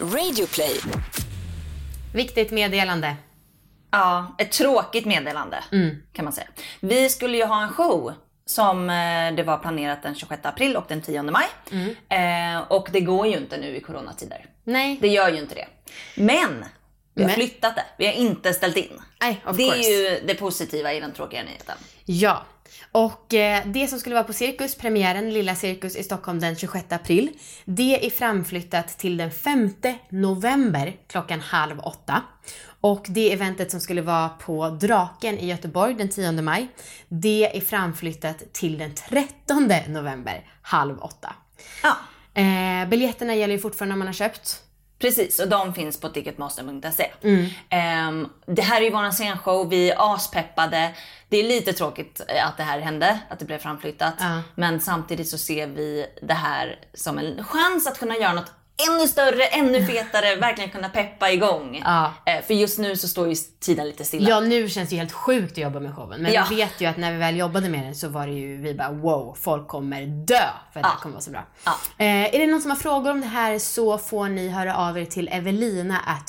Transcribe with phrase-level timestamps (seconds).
[0.00, 0.80] Radioplay.
[2.14, 3.16] Viktigt meddelande.
[3.90, 5.64] Ja, ett tråkigt meddelande
[6.12, 6.46] kan man säga.
[6.80, 8.12] Vi skulle ju ha en show
[8.46, 11.46] som eh, det var planerat den 26 april och den 10 maj.
[12.08, 14.46] Eh, och det går ju inte nu i coronatider.
[14.64, 14.98] Nej.
[15.00, 15.66] Det gör ju inte det.
[16.16, 16.64] Men
[17.14, 17.84] vi har Men- flyttat det.
[17.98, 19.00] Vi har inte ställt in.
[19.20, 19.88] Nej, of det course.
[19.90, 21.76] är ju det positiva i den tråkiga nyheten.
[22.04, 22.42] Ja.
[22.92, 26.92] Och eh, det som skulle vara på Cirkus, premiären Lilla Cirkus i Stockholm den 26
[26.92, 27.30] april,
[27.64, 29.70] det är framflyttat till den 5
[30.08, 32.22] november klockan halv åtta.
[32.80, 36.68] Och det eventet som skulle vara på Draken i Göteborg den 10 maj,
[37.08, 41.34] det är framflyttat till den 13 november halv åtta.
[41.82, 41.96] Ja,
[42.34, 44.62] Eh, biljetterna gäller ju fortfarande om man har köpt.
[45.04, 45.40] Precis.
[45.40, 47.10] Och de finns på ticketmaster.se.
[47.22, 47.46] Mm.
[47.68, 49.68] Ehm, det här är ju våran scenshow.
[49.68, 50.94] Vi är aspeppade.
[51.28, 54.14] Det är lite tråkigt eh, att det här hände, att det blev framflyttat.
[54.18, 54.42] Ja.
[54.54, 58.52] Men samtidigt så ser vi det här som en chans att kunna göra något
[58.90, 61.82] ännu större, ännu fetare, verkligen kunna peppa igång.
[61.84, 62.12] Ja.
[62.26, 64.28] Eh, för just nu så står ju tiden lite stilla.
[64.30, 66.22] Ja, nu känns det ju helt sjukt att jobba med showen.
[66.22, 66.46] Men Ja.
[66.50, 68.74] vi vet ju att när vi väl jobbade med den så var det ju, vi
[68.74, 70.40] bara wow, folk kommer dö
[70.72, 71.00] för det här Ja.
[71.02, 71.44] kommer vara så bra.
[71.64, 71.72] Ja.
[71.98, 74.98] Eh, är det någon som har frågor om det här så får ni höra av
[74.98, 75.28] er till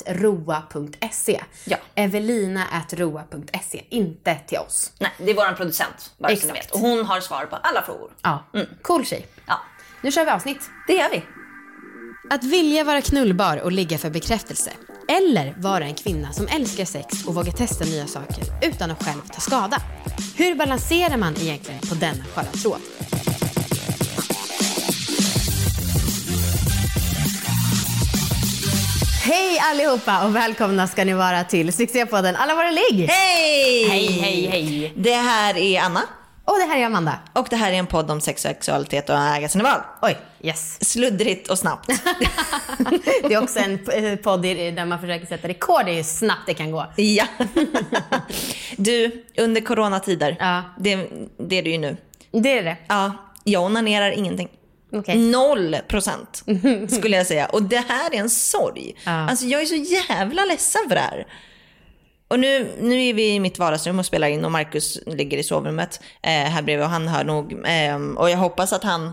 [0.06, 1.40] evelina.roa.se.
[1.64, 1.76] Ja.
[1.94, 4.92] Evelina.roa.se, inte till oss.
[4.98, 6.56] Nej, det är våran producent, bara så ni Exakt.
[6.56, 6.70] vet.
[6.70, 8.10] Och hon har svar på alla frågor.
[8.22, 8.44] Ja,
[8.82, 9.26] cool tjej.
[9.46, 9.60] Ja,
[10.02, 10.70] Nu kör vi avsnitt.
[10.86, 11.22] det gör vi.
[12.30, 14.70] Att vilja vara knullbar och ligga för bekräftelse.
[15.08, 19.20] Eller vara en kvinna som älskar sex och vågar testa nya saker utan att själv
[19.32, 19.76] ta skada.
[20.36, 22.80] Hur balanserar man egentligen på denna sköra tråd?
[29.24, 33.08] Hej allihopa och välkomna ska ni vara till succépodden Alla våra ligg!
[33.08, 33.88] Hej!
[33.88, 34.92] Hej, hej, hej.
[34.96, 36.02] Det här är Anna
[36.48, 37.18] Och det här är Amanda.
[37.32, 39.80] och det här är en podd om sex, sexualitet och äga sina val.
[40.02, 40.90] Oj, yes.
[40.90, 41.86] Sluddrigt och snabbt.
[43.28, 46.54] Det är också en eh, podd där man försöker sätta rekord i hur snabbt det
[46.54, 46.86] kan gå.
[46.96, 47.24] ja.
[48.76, 50.62] Du, under coronatider, Ja.
[50.78, 50.96] det,
[51.38, 51.96] det är det ju nu.
[52.30, 52.76] Det är det.
[52.88, 53.12] Ja,
[53.44, 54.48] jag onanerar ingenting.
[54.92, 55.18] Okej.
[55.18, 56.42] Noll procent
[56.88, 57.46] skulle jag säga.
[57.46, 58.96] Och det här är en sorg.
[59.04, 59.10] Ja.
[59.30, 61.26] Alltså jag är så jävla ledsen för det här.
[62.28, 65.42] Och nu, nu är vi i mitt vardagsrum och spelar in och Marcus ligger i
[65.42, 67.52] sovrummet eh, här bredvid och han hör nog.
[67.52, 69.12] Eh, och jag hoppas att han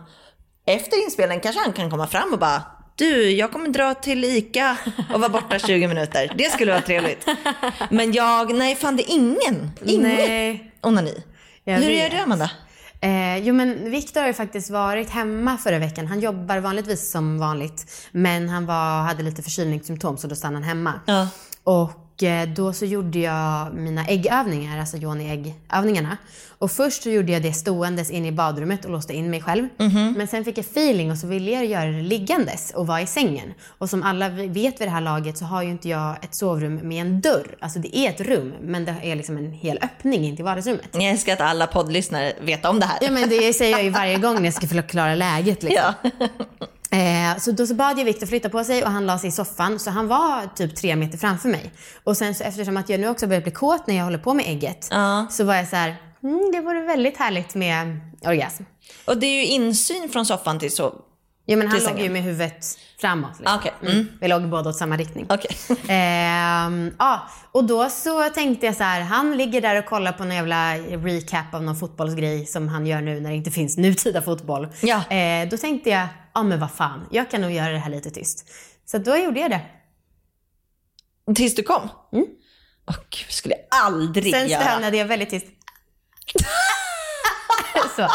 [0.65, 2.63] efter inspelningen kanske han kan komma fram och bara
[2.95, 4.77] du, jag kommer dra till ICA
[5.13, 6.31] och vara borta 20 minuter.
[6.37, 7.27] Det skulle vara trevligt.
[7.91, 9.71] Men jag, nej fan det är ingen.
[9.85, 10.71] Inget Nej.
[10.81, 11.23] onani.
[11.63, 11.99] Jag Hur vet.
[12.03, 12.49] gör du Amanda?
[13.01, 16.07] Eh, jo men Viktor har ju faktiskt varit hemma förra veckan.
[16.07, 18.07] Han jobbar vanligtvis som vanligt.
[18.11, 20.93] Men han var, hade lite förkylningssymptom så då stannade han hemma.
[21.05, 21.27] Ja.
[21.63, 21.91] Och
[22.23, 26.17] eh, då så gjorde jag mina äggövningar, alltså Johnny äggövningarna.
[26.57, 29.67] Och först så gjorde jag det ståendes inne i badrummet och låste in mig själv.
[30.17, 33.07] Men sen fick jag feeling och så ville jag göra det liggandes och vara i
[33.07, 33.53] sängen.
[33.77, 36.75] Och som alla vet vid det här laget så har ju inte jag ett sovrum
[36.75, 37.55] med en dörr.
[37.59, 40.89] Alltså det är ett rum men det är liksom en hel öppning in till vardagsrummet.
[40.91, 42.97] Jag älskar att alla poddlyssnare vet om det här.
[43.01, 45.93] Ja men det säger jag ju varje gång när jag ska förklara läget liksom.
[46.03, 46.27] Ja.
[46.93, 49.31] Eh, så då så bad jag Viktor flytta på sig och han la sig i
[49.31, 51.71] soffan så han var typ tre meter framför mig.
[52.03, 54.33] Och sen så eftersom att jag nu också börjar bli kåt när jag håller på
[54.33, 55.27] med ägget Ja.
[55.31, 58.63] så var jag så här, mm, det vore väldigt härligt med orgasm.
[59.05, 60.93] Och det är ju insyn från soffan till så.
[61.45, 62.65] Ja men han låg ju med huvudet
[63.01, 63.29] framåt.
[63.39, 63.55] Liksom.
[63.55, 63.73] Ah, okej.
[63.81, 64.07] Mm.
[64.21, 65.25] Vi låg båda åt samma riktning.
[65.29, 65.57] Okej.
[65.87, 70.23] Ehm, ja, och då så tänkte jag så här, han ligger där och kollar på
[70.23, 74.21] någon jävla recap av någon fotbollsgrej som han gör nu när det inte finns nutida
[74.21, 74.67] fotboll.
[74.81, 75.15] Ja.
[75.15, 78.11] Eh, då tänkte jag, ja men vad fan, jag kan nog göra det här lite
[78.11, 78.49] tyst.
[78.85, 79.61] Så då gjorde jag det.
[81.35, 81.89] Tills du kom?
[82.13, 82.25] Mm.
[82.87, 84.61] Åh gud, skulle jag aldrig Sen göra.
[84.63, 85.45] stönade jag väldigt tyst.
[87.95, 88.01] så.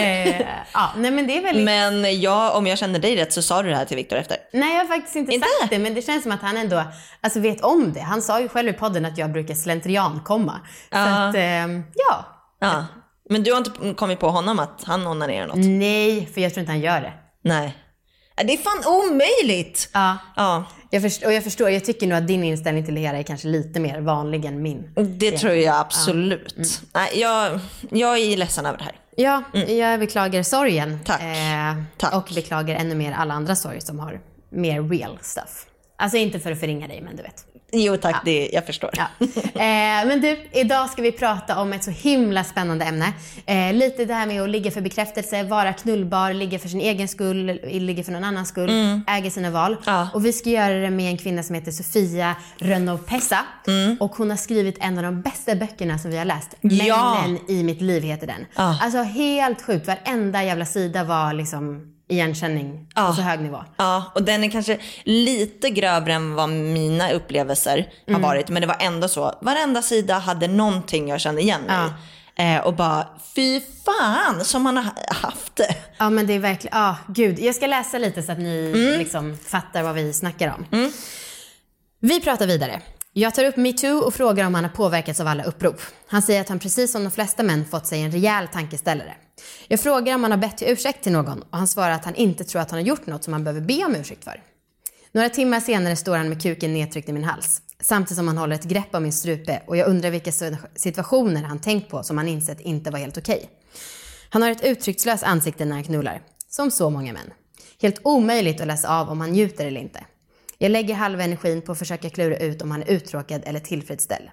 [0.00, 0.40] eh,
[0.74, 1.64] ja, nej men det är väldigt...
[1.64, 4.36] Men jag, om jag känner dig rätt så sa du det här till Viktor efter.
[4.52, 5.46] Nej, jag har faktiskt inte, Inte?
[5.60, 6.84] sagt det, men det känns som att han ändå
[7.20, 8.00] alltså, vet om det.
[8.00, 10.60] Han sa ju själv i podden att jag brukar slentrian komma.
[10.92, 12.24] Så att, ehm, ja.
[12.58, 12.86] Ja.
[13.30, 15.56] Men du har inte kommit på honom att han onanerar något?
[15.56, 17.12] Nej, för jag tror inte han gör det.
[17.42, 17.76] Nej.
[18.36, 19.88] Ja, Det är fan omöjligt!
[19.92, 20.16] Ja.
[20.36, 23.18] Ja, Jag förstår, och jag förstår, jag tycker nog att din inställning till det hela
[23.18, 24.90] är kanske lite mer vanlig än min.
[25.18, 26.56] det tror jag absolut.
[26.56, 26.68] Mm.
[26.94, 27.60] Nej, jag,
[27.90, 28.94] jag är ledsen över det här.
[29.16, 29.42] Ja,
[29.74, 30.88] jag beklagar sorgen.
[30.88, 31.04] Mm.
[31.04, 31.22] Tack.
[31.22, 32.14] Eh, Tack.
[32.14, 34.20] Och beklagar ännu mer alla andra sorger som har
[34.50, 35.66] mer real stuff.
[35.98, 37.44] Alltså inte för att förringa dig, men du vet.
[37.78, 38.90] Jo tack, det, jag förstår.
[38.92, 39.26] Ja.
[39.46, 43.12] Eh, men du, idag ska vi prata om ett så himla spännande ämne.
[43.46, 47.08] Eh, lite det här med att ligga för bekräftelse, vara knullbar, ligga för sin egen
[47.08, 48.70] skull, ligga för någon annans skull,
[49.08, 49.72] äga sina val.
[49.72, 49.82] Mm.
[49.86, 50.08] Ja.
[50.14, 53.38] Och vi ska göra det med en kvinna som heter Sofia Rönnow-Pessa.
[53.66, 53.96] Mm.
[54.00, 56.54] Och hon har skrivit en av de bästa böckerna som vi har läst.
[56.60, 57.22] Ja.
[57.22, 58.46] Männen i mitt liv heter den.
[58.56, 58.78] Ja.
[58.82, 63.64] Alltså helt sjukt, varenda jävla sida var liksom igenkänning på så hög nivå.
[63.76, 68.48] Ja, och den är kanske lite grövre än vad mina upplevelser har varit.
[68.48, 71.90] Men det var ändå så, varenda sida hade någonting jag kände igen mig i.
[72.38, 75.74] Eh, och bara, fy fan som man har haft det.
[75.98, 77.38] Ja men det är verkligen, ja gud.
[77.38, 80.90] Jag ska läsa lite så att ni liksom fattar vad vi snackar om.
[82.00, 82.80] Vi pratar vidare.
[83.12, 85.80] Jag tar upp metoo och frågar om han har påverkats av alla upprop.
[86.08, 89.14] Han säger att han precis som de flesta män fått sig en rejäl tankeställare.
[89.68, 92.14] Jag frågar om han har bett till ursäkt till någon och han svarar att han
[92.14, 94.42] inte tror att han har gjort något som han behöver be om ursäkt för.
[95.12, 97.62] Några timmar senare står han med kuken nedtryckt i min hals.
[97.80, 100.32] Samtidigt som han håller ett grepp om min strupe och jag undrar vilka
[100.74, 103.50] situationer han tänkt på som han insett inte var helt okej.
[104.30, 106.22] Han har ett uttryckslöst ansikte när han knullar.
[106.48, 107.32] Som så många män.
[107.80, 110.04] Helt omöjligt att läsa av om han njuter eller inte.
[110.58, 114.28] Jag lägger halva energin på att försöka klura ut om han är uttråkad eller tillfredsställd.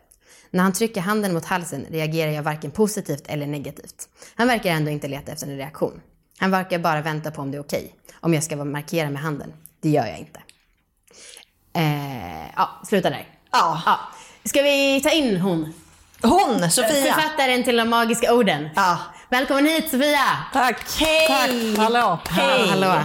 [0.53, 4.09] När han trycker handen mot halsen reagerar jag varken positivt eller negativt.
[4.35, 6.01] Han verkar ändå inte leta efter en reaktion.
[6.37, 7.95] Han verkar bara vänta på om det är okej.
[8.19, 9.53] Om jag ska markera med handen.
[9.81, 10.39] Det gör jag inte.
[11.73, 13.27] Eh, ja, sluta där.
[13.51, 13.81] Ja.
[13.85, 13.99] Ja.
[14.43, 15.73] Ska vi ta in hon?
[16.21, 17.13] Hon, Sofia.
[17.13, 18.69] Författaren till de magiska orden.
[18.75, 18.97] Ja.
[19.29, 20.37] Välkommen hit Sofia!
[20.53, 20.99] Tack!
[20.99, 21.27] Hej!
[21.27, 21.77] Tack!
[21.77, 22.19] Hallå!
[22.29, 22.69] Hej!
[22.69, 23.01] Hallå.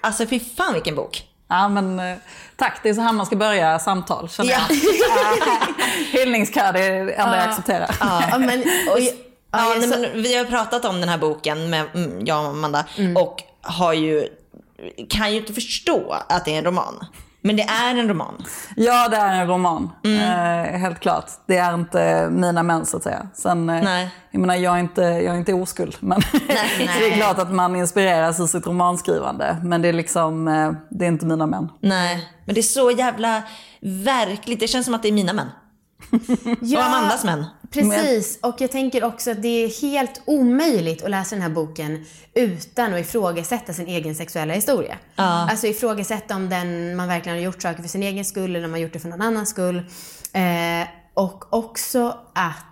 [0.00, 1.22] Alltså fy fan vilken bok.
[1.48, 2.16] Ja, men, eh,
[2.62, 4.58] tack, det är så här man ska börja samtal känner Ja.
[4.68, 4.76] jag.
[6.20, 7.96] Hyllningskör det är det enda jag accepterar.
[8.00, 11.84] Ja, men, och, ja, nej, så- men vi har pratat om den här boken med
[11.94, 12.84] mm, jag och Amanda
[13.16, 14.28] och har ju,
[15.08, 17.06] kan ju inte förstå att det är en roman.
[17.44, 18.44] Men det är en roman.
[18.76, 19.90] Ja, det är en roman.
[20.04, 20.20] Mm.
[20.20, 21.30] Eh, helt klart.
[21.46, 23.28] Det är inte mina män så att säga.
[23.34, 24.10] Sen, eh, Nej.
[24.30, 25.96] Jag menar, jag är inte, jag är inte oskuld.
[26.00, 26.20] Men
[26.78, 29.56] det är klart att man inspireras i sitt romanskrivande.
[29.62, 31.68] Men det är liksom, eh, det är inte mina män.
[31.80, 33.42] Nej, men det är så jävla
[33.80, 34.60] verkligt.
[34.60, 35.48] Det känns som att det är mina män.
[36.60, 37.44] Ja, Och Amandas män.
[37.70, 42.04] Precis, och jag tänker också att det är helt omöjligt att läsa den här boken
[42.34, 44.98] utan att ifrågasätta sin egen sexuella historia.
[45.50, 48.70] Alltså ifrågasätta om den, man verkligen har gjort saker för sin egen skull eller om
[48.70, 49.76] man har gjort det för någon annans skull.
[50.32, 52.66] Eh, och också att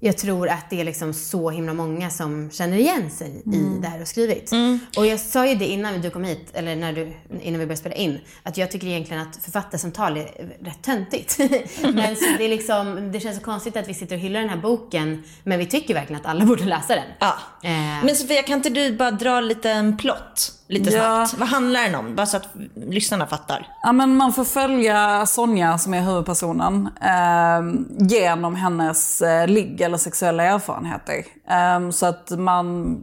[0.00, 3.88] jag tror att det är liksom så himla många som känner igen sig i det
[3.88, 4.52] här har skrivit.
[4.96, 7.12] Och jag sa ju det innan du kom hit, eller när du,
[7.42, 10.24] innan vi började spela in, att jag tycker egentligen att författarsamtal är
[10.64, 11.38] rätt töntigt.
[11.82, 14.56] men det, är liksom, det känns så konstigt att vi sitter och hyllar den här
[14.56, 17.04] boken, men vi tycker verkligen att alla borde läsa den.
[17.18, 17.34] Ja.
[17.62, 20.52] Eh, Men Sofia, kan inte du bara dra lite en plott?
[20.68, 21.26] Lite Ja.
[21.26, 21.40] snabbt.
[21.40, 22.14] Vad handlar den om?
[22.16, 23.66] Bara så att lyssnarna fattar.
[23.82, 29.98] Ja, men man får följa Sonja, som är huvudpersonen, eh, genom hennes eh, ligg eller
[29.98, 31.24] sexuella erfarenheter.
[31.50, 32.96] Eh, så att man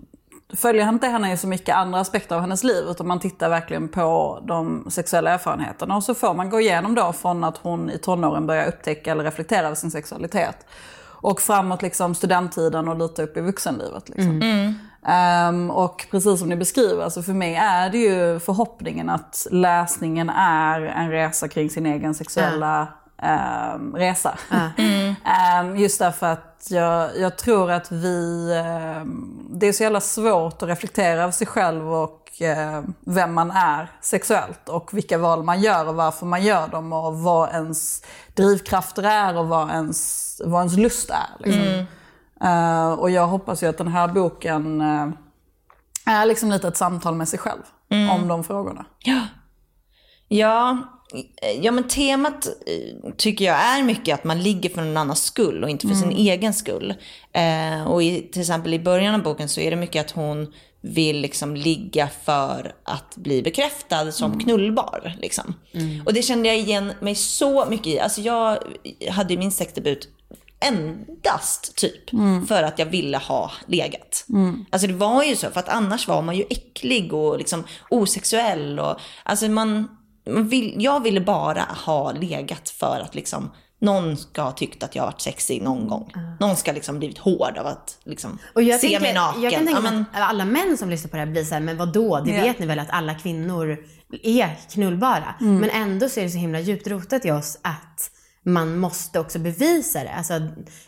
[0.55, 3.87] följer inte henne i så mycket andra aspekter av hennes liv, utan man tittar verkligen
[3.87, 5.95] på de sexuella erfarenheterna.
[5.95, 9.23] Och så får man gå igenom då från att hon i tonåren börjar upptäcka eller
[9.23, 10.65] reflektera över sin sexualitet.
[11.23, 14.09] Och framåt liksom studenttiden och lite upp i vuxenlivet.
[14.09, 14.41] Liksom.
[15.05, 20.29] Ehm, och precis som ni beskriver, alltså för mig är det ju förhoppningen att läsningen
[20.29, 22.87] är en resa kring sin egen sexuella
[23.23, 24.37] ehm, resa.
[25.25, 30.63] Ehm, just därför att jag, jag tror att vi, ehm, det är så jävla svårt
[30.63, 35.61] att reflektera över sig själv och ehm, vem man är sexuellt och vilka val man
[35.61, 38.01] gör och varför man gör dem och vad ens
[38.33, 41.45] drivkrafter är och vad ens, vad ens lust är.
[41.45, 41.85] Liksom.
[42.43, 45.07] Eh, och jag hoppas ju att den här boken eh,
[46.05, 47.61] är liksom lite ett samtal med sig själv
[48.11, 48.85] om de frågorna.
[48.99, 49.21] Ja.
[50.27, 50.77] Ja,
[51.61, 55.63] ja men temat eh, tycker jag är mycket att man ligger för någon annans skull
[55.63, 56.93] och inte för sin egen skull.
[57.33, 60.53] Eh, och i, till exempel i början av boken så är det mycket att hon
[60.81, 65.15] vill liksom ligga för att bli bekräftad som knullbar.
[65.21, 65.53] Liksom.
[66.05, 67.99] Och det kände jag igen mig så mycket i.
[67.99, 68.57] Alltså jag
[69.09, 70.09] hade ju min sexdebut
[70.59, 72.09] endast typ
[72.47, 74.25] för att jag ville ha legat.
[74.69, 78.79] Alltså det var ju så, för att annars var man ju äcklig och liksom osexuell.
[78.79, 79.87] Och, alltså man
[80.25, 85.03] vill, jag ville bara ha legat för att liksom någon ska ha tyckt att jag
[85.03, 86.11] har varit sexig någon gång.
[86.39, 89.41] Någon ska liksom blivit hård av att liksom se tänker, mig naken.
[89.41, 91.61] Jag kan tänka Ja, men, att alla män som lyssnar på det här blir såhär,
[91.61, 92.19] men vad då?
[92.19, 92.43] Det Ja.
[92.43, 93.77] vet ni väl att alla kvinnor
[94.23, 95.35] är knullbara?
[95.41, 95.57] Mm.
[95.57, 98.11] Men ändå så är det så himla djupt rotat i oss att
[98.43, 100.13] man måste också bevisa det.
[100.13, 100.33] Alltså,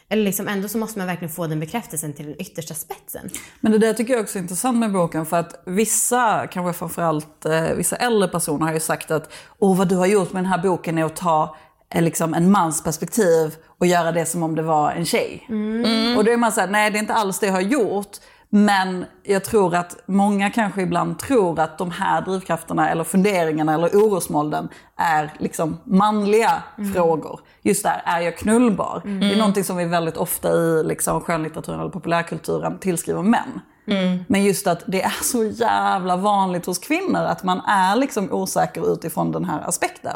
[0.09, 3.29] eller liksom ändå så måste man verkligen få den bekräftelsen till den yttersta spetsen.
[3.59, 7.45] Men det där tycker jag också är intressant med boken för att vissa, kanske framförallt
[7.45, 10.51] eh, vissa äldre personer har ju sagt att Åh, vad du har gjort med den
[10.51, 11.55] här boken är att ta
[11.93, 15.45] eh, liksom, en mans perspektiv och göra det som om det var en tjej.
[16.17, 18.17] Och då är man såhär, nej det är inte alls det jag har gjort.
[18.55, 23.87] Men jag tror att många kanske ibland tror att de här drivkrafterna eller funderingarna eller
[23.87, 27.39] orosmolnen är liksom manliga frågor.
[27.61, 29.01] Just där, är jag knullbar?
[29.03, 33.59] Det är någonting som vi väldigt ofta i liksom skönlitteraturen eller populärkulturen tillskriver män.
[34.27, 38.93] Men just att det är så jävla vanligt hos kvinnor att man är liksom osäker
[38.93, 40.15] utifrån den här aspekten.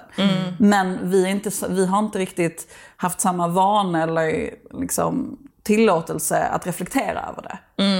[0.59, 5.37] Men vi, är inte, vi har inte riktigt haft samma vana eller liksom
[5.69, 7.57] tillåtelse att reflektera över det.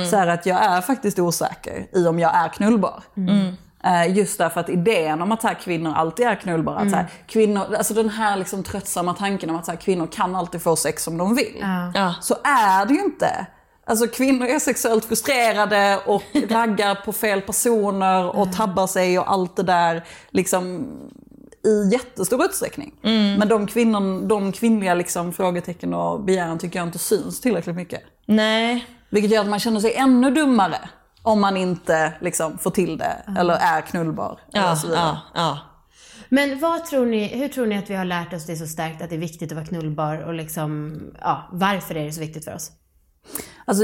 [0.09, 3.03] Så här att jag är faktiskt osäker i om jag är knullbar.
[3.83, 7.07] Eh, Just därför att idén om att här, kvinnor alltid är knullbara, att så här,
[7.27, 10.75] kvinnor, alltså den här liksom tröttsamma tanken om att så här, kvinnor kan alltid få
[10.75, 11.65] sex som de vill.
[11.93, 12.15] Ja.
[12.21, 13.45] Så är det ju inte.
[13.85, 19.55] Alltså kvinnor är sexuellt frustrerade och raggar på fel personer och tabbar sig och allt
[19.55, 20.88] det där liksom
[21.65, 22.99] i jättestor utsträckning.
[23.39, 28.01] Men de, kvinnor, de kvinnliga liksom, frågetecken och begäran tycker jag inte syns tillräckligt mycket.
[28.25, 28.85] Nej.
[29.09, 30.89] Vilket gör att man känner sig ännu dummare
[31.21, 34.39] om man inte liksom, får till det eller är knullbar.
[34.51, 35.03] Ja, och så vidare.
[35.03, 35.59] ja, ja.
[36.29, 39.01] Men vad tror ni, hur tror ni att vi har lärt oss det så starkt
[39.01, 42.45] att det är viktigt att vara knullbar och liksom, ja, varför är det så viktigt
[42.45, 42.71] för oss?
[43.65, 43.83] Alltså,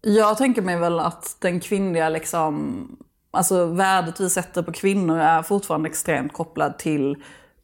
[0.00, 2.86] jag tänker mig väl att den kvinnliga liksom,
[3.30, 7.16] alltså värdet vi sätter på kvinnor är fortfarande extremt kopplad till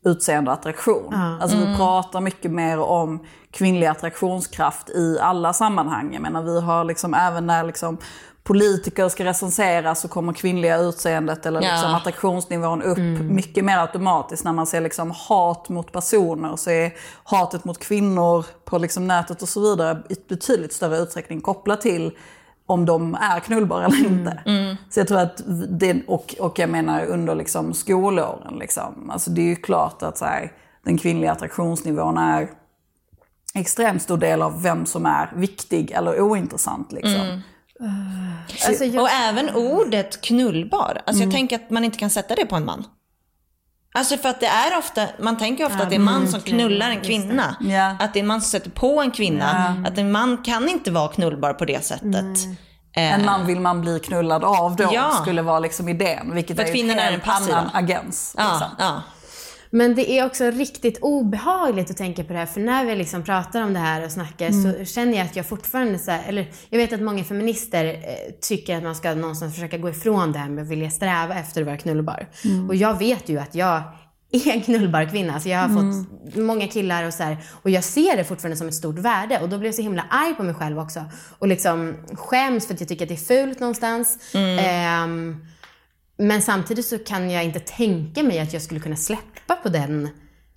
[0.04, 1.14] utseende och attraktion.
[1.14, 6.12] Alltså vi pratar mycket mer om kvinnlig attraktionskraft i alla sammanhang.
[6.12, 7.98] Jag menar vi har liksom även när liksom
[8.42, 11.96] politiker ska recenseras så kommer kvinnliga utseendet eller liksom Ja.
[11.96, 14.44] attraktionsnivån upp mycket mer automatiskt.
[14.44, 16.92] När man ser liksom hat mot personer så är
[17.24, 22.12] hatet mot kvinnor på liksom nätet och så vidare i betydligt större utsträckning kopplat till
[22.66, 24.42] om de är knullbara eller inte.
[24.90, 29.40] Så jag tror att det, och, och jag menar under liksom skolåren, liksom, alltså det
[29.40, 30.52] är ju klart att så här,
[30.84, 32.48] den kvinnliga attraktionsnivån är
[33.54, 36.92] extremt stor del av vem som är viktig eller ointressant.
[36.92, 37.42] Liksom.
[38.66, 41.02] Alltså, jag, Och även ordet knullbar.
[41.06, 42.84] Alltså jag tänker att man inte kan sätta det på en man.
[43.98, 46.40] Alltså för att det är ofta, man tänker ofta att det är en man som
[46.40, 47.56] knullar en kvinna.
[47.60, 47.96] Ja.
[48.00, 49.76] Att det är en man som sätter på en kvinna.
[49.86, 52.36] Att en man kan inte vara knullbar på det sättet.
[52.96, 55.10] Eh, En man vill man bli knullad av då, Ja.
[55.22, 56.34] skulle vara liksom idén.
[56.34, 57.56] Vilket För är kvinnan en är passiva.
[57.56, 58.34] annan agens.
[58.38, 59.00] ja, Liksom.
[59.74, 63.22] Men det är också riktigt obehagligt att tänka på det här, för när vi liksom
[63.22, 66.50] pratar om det här och snackar så känner jag att jag fortfarande så här, eller
[66.70, 70.38] jag vet att många feminister eh, tycker att man ska någonstans försöka gå ifrån det
[70.38, 72.26] här med att vilja sträva efter att vara knullbar.
[72.68, 73.82] Och jag vet ju att jag
[74.32, 75.40] är en knullbar kvinna.
[75.40, 78.68] Så jag har fått många killar och så här, och jag ser det fortfarande som
[78.68, 79.40] ett stort värde.
[79.42, 81.04] Och då blir jag så himla arg på mig själv också.
[81.38, 84.34] Och liksom skäms för att jag tycker att det är fult någonstans.
[84.34, 85.46] Ehm,
[86.16, 90.08] men samtidigt så kan jag inte tänka mig att jag skulle kunna släppa på den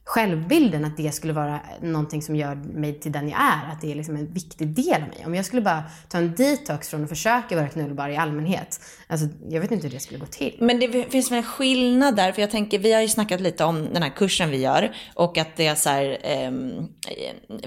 [0.08, 3.72] självbilden, att det skulle vara någonting som gör mig till den jag är.
[3.72, 5.24] Att det är liksom en viktig del av mig.
[5.26, 8.80] Om jag skulle bara ta en detox från att försöka vara knullbar i allmänhet.
[9.08, 10.58] Alltså, jag vet inte hur det skulle gå till.
[10.60, 13.64] Men det finns väl en skillnad där, för jag tänker, vi har ju snackat lite
[13.64, 16.88] om den här kursen vi gör och att det är så här, ehm,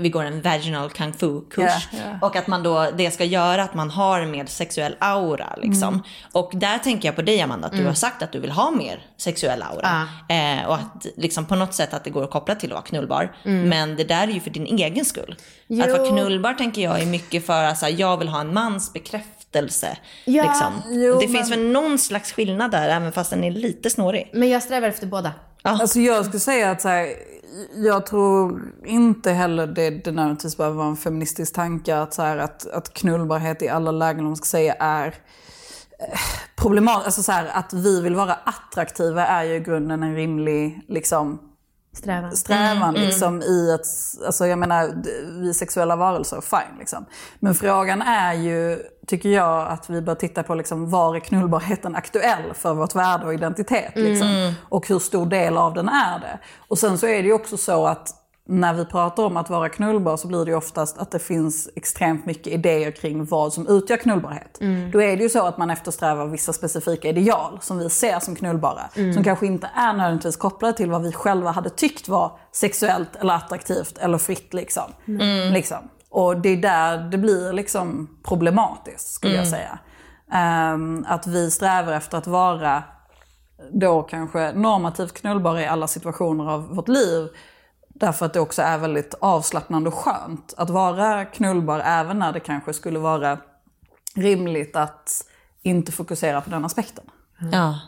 [0.00, 2.26] vi går en vaginal kung fu-kurs Ja, ja.
[2.26, 6.02] och att man då, det ska göra att man har mer sexuell aura liksom.
[6.32, 8.70] Och där tänker jag på dig Amanda, att du har sagt att du vill ha
[8.70, 10.08] mer sexuell aura.
[10.28, 12.82] Eh, och att liksom på något sätt att det går att koppla till att vara
[12.82, 13.36] knullbar.
[13.44, 15.36] Men det där är ju för din egen skull.
[15.66, 15.84] Jo.
[15.84, 18.54] Att vara knullbar tänker jag är mycket för att så här, jag vill ha en
[18.54, 19.98] mans bekräftelse.
[20.24, 20.72] Ja, liksom.
[20.88, 24.30] jo, det men- finns väl någon slags skillnad där, även fast den är lite snårig.
[24.32, 25.32] Men jag strävar efter båda.
[25.62, 27.08] Alltså jag skulle säga att så här,
[27.74, 32.36] jag tror inte heller det, det nödvändigtvis behöver vara en feministisk tanke att, så här,
[32.36, 35.14] att, att knullbarhet i alla lägen, om man ska säga, är
[36.56, 37.06] problematiskt.
[37.06, 41.38] Alltså så här, att vi vill vara attraktiva är ju i grunden en rimlig liksom,
[41.92, 42.36] Strävan.
[42.36, 43.86] strävan liksom, i att,
[44.26, 44.92] alltså jag menar,
[45.42, 47.06] vi sexuella varelser, fine liksom.
[47.38, 51.96] Men frågan är ju, tycker jag, att vi bör titta på liksom, var är knullbarheten
[51.96, 53.92] aktuell för vårt värde och identitet?
[53.94, 56.38] Liksom, Och hur stor del av den är det?
[56.68, 58.19] Och sen så är det ju också så att
[58.50, 61.68] när vi pratar om att vara knullbar så blir det ju oftast att det finns
[61.76, 64.58] extremt mycket idéer kring vad som utgör knullbarhet.
[64.92, 68.36] Då är det ju så att man eftersträvar vissa specifika ideal som vi ser som
[68.36, 68.82] knullbara.
[69.14, 73.34] Som kanske inte är nödvändigtvis kopplade till vad vi själva hade tyckt var sexuellt eller
[73.34, 74.54] attraktivt eller fritt.
[74.54, 74.92] Liksom.
[75.52, 75.78] Liksom.
[76.10, 79.78] Och det är där det blir liksom problematiskt skulle jag säga.
[80.32, 82.82] Ehm, att vi strävar efter att vara
[83.72, 87.28] då kanske normativt knullbara i alla situationer av vårt liv.
[87.94, 92.40] Därför att det också är väldigt avslappnande och skönt att vara knullbar även när det
[92.40, 93.38] kanske skulle vara
[94.14, 95.24] rimligt att
[95.62, 97.04] inte fokusera på den aspekten.
[97.52, 97.80] Ja.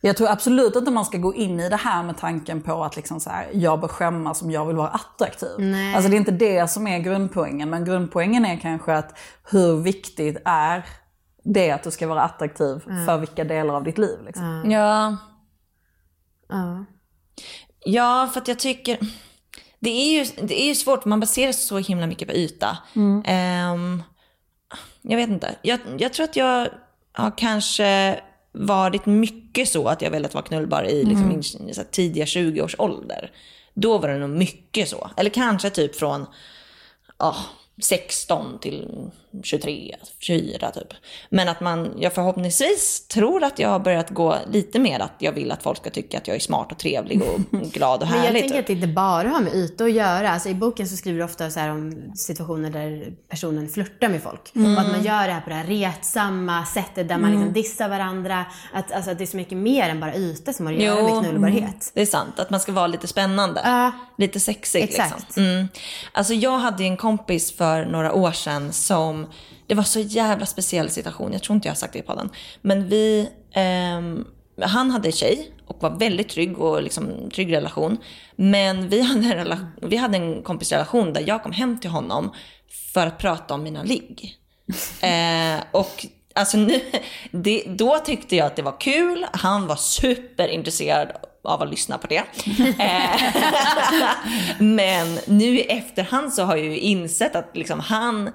[0.00, 2.96] Jag tror absolut inte man ska gå in i det här med tanken på att
[2.96, 5.54] liksom så här, jag bör skämmas om jag vill vara attraktiv.
[5.58, 5.94] Nej.
[5.94, 7.70] Alltså det är inte det som är grundpoängen.
[7.70, 9.18] Men grundpoängen är kanske att
[9.50, 10.86] hur viktigt är
[11.44, 14.18] det att du ska vara attraktiv för vilka delar av ditt liv.
[14.24, 14.70] Liksom.
[14.70, 15.16] Ja.
[16.48, 16.84] Ja.
[17.84, 18.98] Ja, för att jag tycker...
[19.82, 22.78] Det är, ju, det är ju svårt, man baserar sig så himla mycket på yta.
[23.24, 24.02] Ehm,
[25.02, 25.54] jag vet inte.
[25.62, 26.68] Jag, jag tror att jag
[27.12, 28.20] har kanske
[28.52, 32.62] varit mycket så att jag velat vara knullbar i liksom, min så här, tidiga 20
[32.62, 33.32] års ålder.
[33.74, 35.10] Då var det nog mycket så.
[35.16, 36.26] Eller kanske typ från
[37.18, 37.36] ja,
[37.82, 39.10] 16 till
[39.42, 40.88] 23, 24 typ.
[41.30, 45.32] Men att man, jag förhoppningsvis tror att jag har börjat gå lite mer att jag
[45.32, 47.40] vill att folk ska tycka att jag är smart och trevlig och
[47.72, 48.40] glad och Men jag härlig.
[48.42, 48.60] tänker typ.
[48.60, 50.30] att det inte bara har med yta att göra.
[50.30, 54.54] Alltså I boken så skriver du ofta så om situationer där personen flörtar med folk.
[54.56, 54.74] Mm.
[54.74, 57.88] Och att man gör det här på det här retsamma sättet där man liksom dissar
[57.88, 58.44] varandra.
[58.72, 61.02] Att, alltså, att det är så mycket mer än bara yta som har att göra
[61.02, 61.90] med knullbarhet.
[61.94, 63.60] Det är sant, att man ska vara lite spännande.
[63.64, 63.92] Ja.
[64.18, 65.20] Lite sexig Exakt.
[65.20, 65.42] liksom.
[65.42, 65.68] Mm.
[66.12, 69.19] Alltså jag hade en kompis för några år sedan som,
[69.66, 72.30] det var så jävla speciell situation, jag tror inte jag har sagt det i podden.
[72.60, 74.24] Men vi, ehm,
[74.60, 77.96] han hade tjej och var väldigt trygg och liksom trygg relation.
[78.36, 82.32] Men vi hade, en rela- vi hade en kompisrelation där jag kom hem till honom
[82.94, 84.36] för att prata om mina ligg.
[85.02, 86.80] Eh, och alltså nu,
[87.30, 89.26] det, då tyckte jag att det var kul.
[89.32, 91.12] Han var superintresserad
[91.44, 92.22] av att lyssna på det.
[92.78, 93.20] Eh,
[94.58, 98.30] men nu i efterhand så har jag ju insett att liksom han,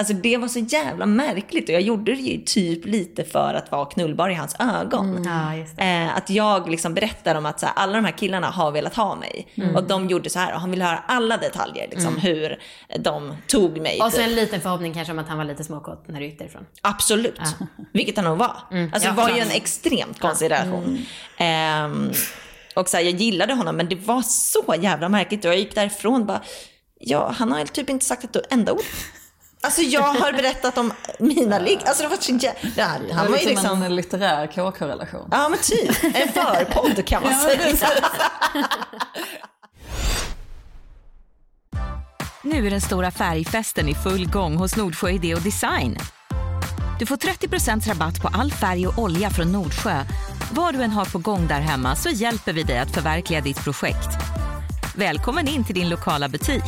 [0.00, 3.70] alltså det var så jävla märkligt och jag gjorde det ju typ lite för att
[3.70, 5.24] vara knullbar i hans ögon.
[5.24, 5.82] Ja, just det.
[5.82, 8.94] Eh, att jag liksom berättar om att så här, alla de här killarna har velat
[8.96, 9.48] ha mig.
[9.54, 9.76] Mm.
[9.76, 12.58] Och de gjorde så här och han ville höra alla detaljer, liksom, hur
[12.98, 14.00] de tog mig.
[14.00, 14.26] Och så typ.
[14.26, 16.66] en liten förhoppning kanske om att han var lite småkåt när du gick därifrån.
[16.82, 17.40] Absolut,
[17.92, 18.46] vilket han nog var.
[18.46, 18.90] Alltså Mm.
[18.92, 19.46] Ja, det var ju klart.
[19.46, 21.06] en extremt konstig relation.
[21.38, 22.10] Ehm,
[22.76, 25.74] och så här, jag gillade honom men det var så jävla märkligt och jag gick
[25.74, 26.42] därifrån och bara,
[27.00, 28.82] ja han har typ inte sagt ett enda ord.
[29.62, 31.78] Alltså jag har berättat om mina ligg.
[31.84, 32.60] Alltså det var så jävla...
[32.76, 33.82] Ja, Det han är var ju liksom liksom...
[33.82, 35.28] en litterär KK-relation.
[35.30, 37.76] Ja men typ, en förpodd kan man säga.
[42.42, 45.98] Nu är den stora färgfesten i full gång hos Nordsjö Idé och Design.
[46.98, 50.04] Du får 30 rabatt på all färg och olja från Nordsjö.
[50.52, 53.64] Vad du än har på gång där hemma så hjälper vi dig att förverkliga ditt
[53.64, 54.08] projekt.
[54.96, 56.62] Välkommen in till din lokala butik.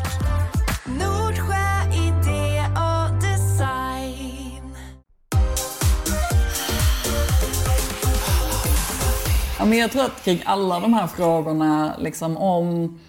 [9.63, 13.01] Ja, men jag tror att kring alla de här frågorna liksom om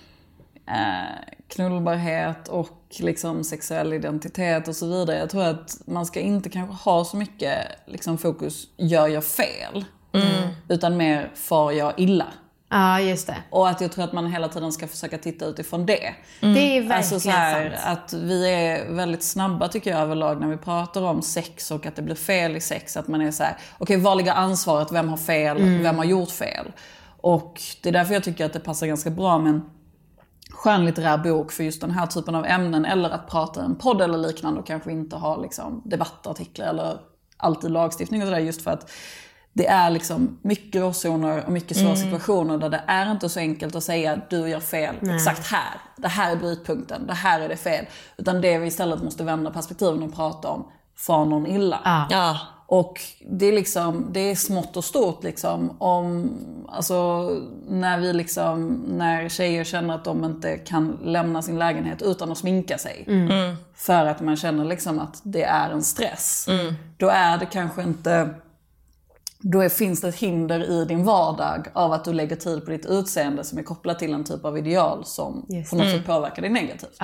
[0.68, 5.18] eh, knullbarhet och liksom sexuell identitet och så vidare.
[5.18, 9.86] Jag tror att man ska inte kanske ha så mycket liksom, fokus, gör jag fel?
[10.70, 12.28] Utan mer, far jag illa?
[12.74, 13.38] Ja, just det.
[13.50, 16.14] Och att jag tror att man hela tiden ska försöka titta utifrån det.
[16.40, 17.98] Det är verkligen Alltså så här, sant.
[17.98, 21.96] att vi är väldigt snabba tycker jag överlag när vi pratar om sex och att
[21.96, 22.98] det blir fel i sex.
[22.98, 24.92] Att man är så här, okej var ligger ansvaret?
[24.92, 25.58] Vem har fel?
[25.82, 26.72] Vem har gjort fel?
[27.22, 29.62] Och det är därför jag tycker att det passar ganska bra med en
[30.50, 32.86] skönlitterär bok för just den här typen av ämnen.
[32.86, 36.98] Eller att prata i en podd eller liknande och kanske inte ha liksom, debattartiklar eller
[37.38, 38.40] alltid lagstiftning och sådär.
[38.40, 38.92] Just för att
[39.54, 43.76] det är liksom mycket gråzoner och mycket svåra situationer där det är inte så enkelt
[43.76, 45.82] att säga du gör fel exakt här.
[45.98, 47.86] Det här är brytpunkten, det här är det fel.
[48.18, 51.80] Utan det vi istället måste vända perspektiven och prata om, far någon illa?
[51.84, 52.08] Ja.
[52.10, 55.76] Ja, Och det är liksom, det är smått och stort liksom.
[55.80, 56.32] Om,
[56.70, 57.30] alltså,
[57.68, 62.38] när vi liksom, när tjejer känner att de inte kan lämna sin lägenhet utan att
[62.38, 63.06] sminka sig.
[63.76, 66.48] För att man känner liksom att det är en stress.
[66.98, 68.30] Då är det kanske inte,
[69.44, 72.72] då är, finns det ett hinder i din vardag av att du lägger tid på
[72.72, 76.06] ditt utseende som är kopplat till en typ av ideal som Just på något sätt
[76.06, 76.98] påverkar dig negativt.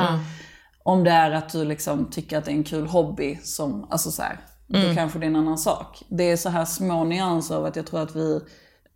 [0.83, 4.11] Om det är att du liksom tycker att det är en kul hobby, som, alltså
[4.11, 6.03] så här, då kanske det är en annan sak.
[6.07, 8.41] Det är så här små nyanser av att jag tror att vi,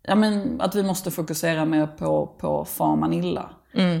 [0.02, 3.50] ja men, att vi måste fokusera mer på, på far man illa.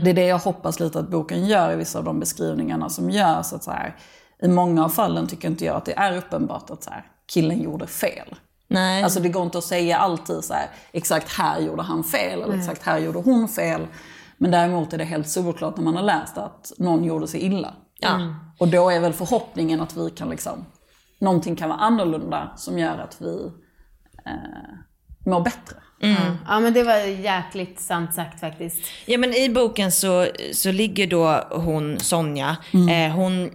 [0.04, 3.10] Det är det jag hoppas lite att boken gör i vissa av de beskrivningarna som
[3.10, 3.52] görs.
[3.52, 3.96] Att så här,
[4.42, 7.62] I många av fallen tycker inte jag att det är uppenbart att så här, killen
[7.62, 8.34] gjorde fel.
[8.74, 9.02] Nej.
[9.02, 12.58] Alltså det går inte att säga alltid så här, exakt här gjorde han fel eller
[12.58, 13.86] exakt här gjorde hon fel.
[14.36, 17.74] Men däremot är det helt solklart när man har läst att någon gjorde sig illa.
[17.98, 18.34] Ja.
[18.58, 20.64] Och då är väl förhoppningen att vi kan liksom,
[21.18, 23.50] någonting kan vara annorlunda som gör att vi
[24.26, 25.76] eh, mår bättre.
[26.48, 28.78] Ja, men det var jäkligt sant sagt faktiskt.
[29.06, 33.50] Ja men i boken så, så ligger då hon, Sonja, eh, hon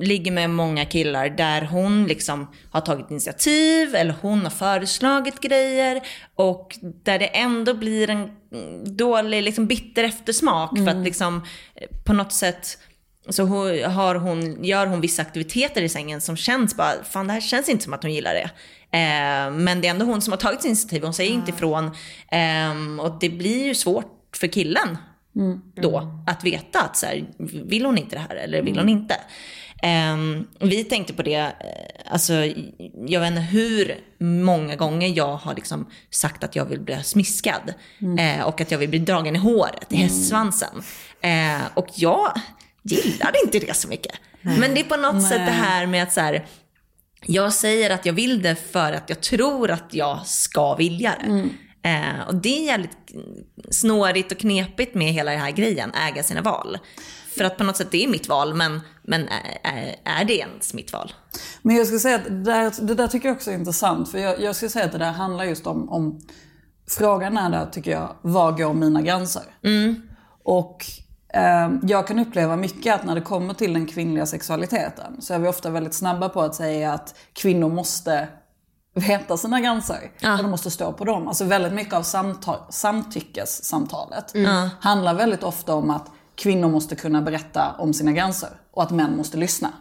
[0.00, 6.00] ligger med många killar där hon liksom har tagit initiativ eller hon har föreslagit grejer
[6.34, 8.30] och där det ändå blir en
[8.96, 11.42] dålig, liksom bitter eftersmak för att liksom
[11.74, 12.78] eh, på något sätt
[13.28, 13.46] så
[13.86, 17.68] har hon, gör hon vissa aktiviteter i sängen som känns bara, fan det här känns
[17.68, 18.50] inte som att hon gillar det.
[18.98, 21.90] Eh, men det är ändå hon som har tagit initiativ, hon säger inte ifrån.
[22.30, 24.98] Ehm, och det blir ju svårt för killen
[25.74, 27.26] då att veta att så här,
[27.64, 29.16] vill hon inte det här eller vill hon inte?
[29.82, 32.34] Ehm, vi tänkte på det, eh, alltså
[33.06, 37.74] jag vet inte hur många gånger jag har liksom sagt att jag vill bli smiskad.
[38.18, 40.82] Eh, och att jag vill bli dragen i håret, i hästsvansen.
[41.20, 42.32] Eh, och jag
[42.82, 44.14] gillade inte det så mycket.
[44.40, 46.46] Men det är på något sätt det här med att så här,
[47.26, 51.48] jag säger att jag vill det för att jag tror att jag ska vilja det.
[51.88, 52.96] Eh, och det är jävligt
[53.70, 56.78] snårigt och knepigt med hela den här grejen, äga sina val.
[57.38, 59.28] För att på något sätt det är mitt val, men, men
[60.04, 61.12] är, det ens mitt val?
[61.62, 64.10] Men jag skulle säga att det där, det där tycker jag också är intressant.
[64.10, 66.20] För jag, jag skulle säga att det där handlar just om, om
[66.88, 69.42] frågan är där tycker jag, var går mina gränser?
[70.44, 70.84] Och
[71.34, 75.38] eh, jag kan uppleva mycket att när det kommer till den kvinnliga sexualiteten så är
[75.38, 78.28] vi ofta väldigt snabba på att säga att kvinnor måste
[78.94, 80.10] veta sina gränser.
[80.38, 81.28] Och de måste stå på dem.
[81.28, 84.32] Alltså väldigt mycket av samtal, samtyckessamtalet
[84.80, 89.16] handlar väldigt ofta om att kvinnor måste kunna berätta om sina gränser och att män
[89.16, 89.72] måste lyssna.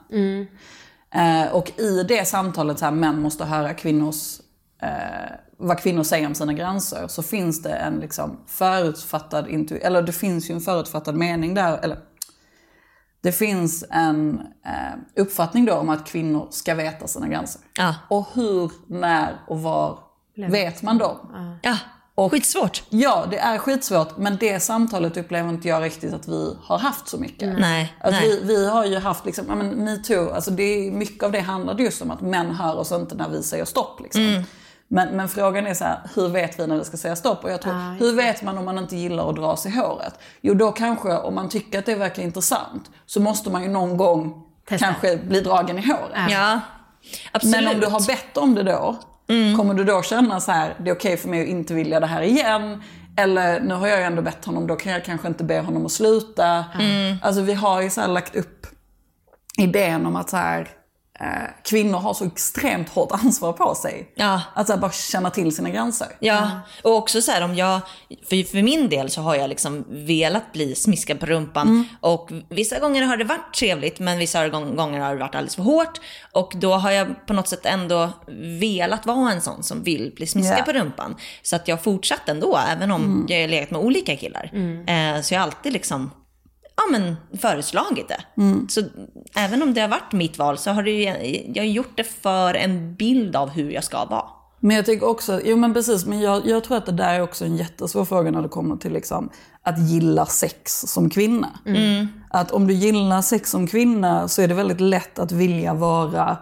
[1.13, 4.39] Eh, och i det samtalet, så här, män måste höra kvinnors,
[4.81, 10.01] eh, vad kvinnor säger om sina gränser, så finns det en liksom förutfattad, intu- eller
[10.01, 11.97] det finns ju en förutfattad mening där, eller
[13.21, 17.61] det finns en eh, uppfattning då om att kvinnor ska veta sina gränser.
[17.77, 17.95] Ja.
[18.09, 19.99] Och hur, när och var
[20.35, 21.17] vet man dem?
[21.63, 21.77] Ja,
[22.17, 22.83] Och- skitsvårt.
[22.89, 27.07] Ja, det är skitsvårt, men det samtalet upplever inte jag riktigt att vi har haft
[27.07, 27.59] så mycket.
[27.59, 28.29] Nej, Att nej.
[28.29, 31.39] vi, vi har ju haft, liksom, ja, men metoo, alltså det är, mycket av det
[31.39, 33.99] handlade just om att män hör oss inte när vi säger stopp.
[34.01, 34.21] Liksom.
[34.21, 34.43] Mm.
[34.87, 37.43] Men, men frågan är så här, hur vet vi när vi ska säga stopp?
[37.43, 40.13] Och jag tror, hur vet man om man inte gillar att dra sig i håret?
[40.41, 43.97] Jo, då kanske, om man tycker att det verkar intressant, så måste man ju någon
[43.97, 44.85] gång Testa.
[44.85, 46.29] kanske bli dragen i håret.
[46.31, 46.59] Ja,
[47.31, 47.55] absolut.
[47.55, 48.95] Men om du har bett om det då,
[49.57, 52.07] kommer du då känna så här, det är okej för mig att inte vilja det
[52.07, 52.83] här igen?
[53.17, 55.85] Eller nu har jag ju ändå bett honom, då kan jag kanske inte be honom
[55.85, 56.65] att sluta.
[57.21, 58.67] Alltså vi har ju så lagt upp
[59.57, 60.67] idén om att så här,
[61.63, 64.11] kvinnor har så extremt hårt ansvar på sig.
[64.15, 64.41] Ja.
[64.53, 66.07] Att så här, bara känna till sina gränser.
[66.19, 66.49] Ja,
[66.83, 67.79] och också så här om jag,
[68.29, 72.79] för, för min del så har jag liksom velat bli smiskad på rumpan och vissa
[72.79, 76.01] gånger har det varit trevligt men vissa gång- gånger har det varit alldeles för hårt
[76.31, 78.09] och då har jag på något sätt ändå
[78.59, 80.63] velat vara en sån som vill bli smiskad Ja.
[80.63, 81.15] på rumpan.
[81.41, 84.51] Så att jag har fortsatt ändå, även om jag har legat med olika killar.
[84.87, 86.11] Eh, så jag har alltid liksom
[86.77, 88.21] ja, men föreslagit det.
[88.69, 88.81] Så
[89.35, 91.03] även om det har varit mitt val så har det ju,
[91.55, 94.25] jag har gjort det för en bild av hur jag ska vara.
[94.59, 97.21] Men jag tycker också, jo men precis, men jag, jag tror att det där är
[97.21, 99.29] också en jättesvår fråga när det kommer till liksom,
[99.61, 101.49] att gilla sex som kvinna.
[102.29, 106.37] Att om du gillar sex som kvinna så är det väldigt lätt att vilja vara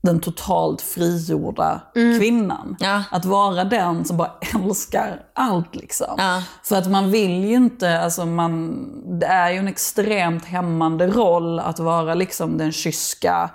[0.00, 2.76] den totalt frigjorda kvinnan.
[2.80, 3.04] Ja.
[3.10, 6.14] Att vara den som bara älskar allt liksom.
[6.18, 6.42] Ja.
[6.64, 8.88] För att man vill ju inte, alltså man,
[9.20, 13.50] det är ju en extremt hämmande roll att vara liksom den kyska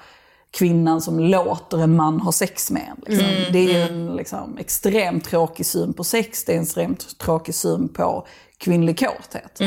[0.52, 3.04] kvinnan som låter en man ha sex med en.
[3.08, 3.28] Liksom.
[3.54, 7.56] Det är ju en liksom, extremt tråkig syn på sex, det är en extremt tråkig
[7.56, 9.60] syn på kvinnlig kåthet.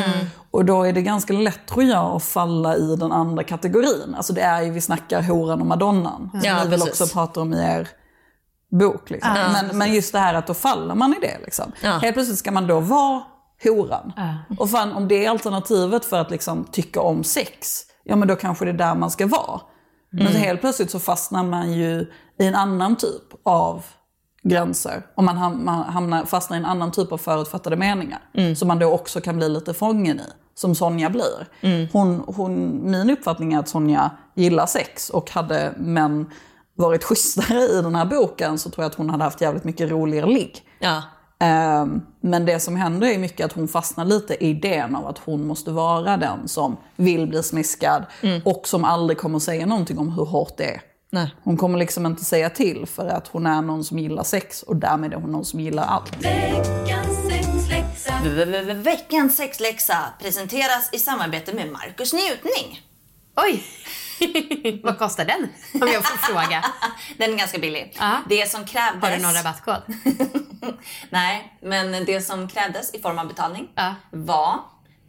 [0.51, 4.14] Och då är det ganska lätt tror jag att falla i den andra kategorin.
[4.16, 6.31] Alltså det är ju, vi snackar horan och madonnan.
[6.31, 7.88] Som Ja, ni väl också pratar om i er
[8.70, 9.11] bok.
[9.11, 9.33] Liksom.
[9.53, 11.38] men, men just det här att då faller man i det.
[11.44, 11.72] Liksom.
[11.83, 11.90] Ja.
[11.90, 13.22] Helt plötsligt ska man då vara
[13.64, 14.12] horan.
[14.59, 18.37] Och fan, om det är alternativet för att liksom, tycka om sex, ja men då
[18.37, 19.61] kanske det är där man ska vara.
[20.11, 23.85] Men så helt plötsligt så fastnar man ju i en annan typ av
[24.48, 25.02] gränser.
[25.14, 28.18] Och man, ham- man hamnar, fastnar i en annan typ av förutfattade meningar.
[28.56, 30.22] Som man då också kan bli lite fången i.
[30.54, 31.46] Som Sonja blir.
[31.92, 36.26] Hon, hon, min uppfattning är att Sonja gillar sex och hade män
[36.76, 39.90] varit schysstare i den här boken så tror jag att hon hade haft jävligt mycket
[39.90, 40.62] roligare ligg.
[40.78, 41.02] Ja.
[41.38, 45.18] Ehm, Men det som händer är mycket att hon fastnar lite i idén av att
[45.18, 48.04] hon måste vara den som vill bli smiskad
[48.44, 50.80] och som aldrig kommer säga någonting om hur hårt det är.
[51.11, 51.35] Nej.
[51.42, 54.77] Hon kommer liksom inte säga till för att hon är någon som gillar sex och
[54.77, 56.16] därmed är hon någon som gillar allt.
[56.16, 58.14] Veckans sexläxa.
[58.25, 62.81] V- Veckans sexläxa presenteras i samarbete med Marcus Njutning.
[63.37, 63.64] Oj!
[64.85, 65.49] Vad kostar den?
[65.83, 66.64] Om jag får fråga.
[67.19, 67.97] Den är ganska billig.
[68.01, 68.19] Ja.
[68.29, 69.03] Det som krävdes...
[69.11, 69.83] Har du någon rabattkod?
[71.11, 73.95] Nej, men det som krävdes i form av betalning Ja.
[74.11, 74.61] var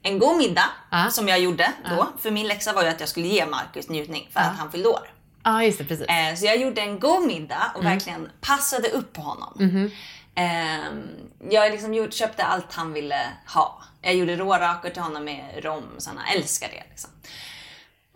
[0.04, 1.10] en god middag Ja.
[1.12, 2.08] som jag gjorde då.
[2.20, 4.90] För min läxa var ju att jag skulle ge Marcus njutning för att han fyllde
[4.90, 5.10] år.
[5.48, 5.86] Ja, just det.
[5.86, 6.08] Precis.
[6.08, 9.58] Eh, så jag gjorde en god middag och verkligen passade upp på honom.
[10.36, 10.86] Eh,
[11.50, 13.20] jag liksom gjort, köpte allt han ville
[13.54, 13.84] ha.
[14.02, 16.84] Jag gjorde rårakor till honom med rom, så han älskar det.
[16.90, 17.10] Liksom.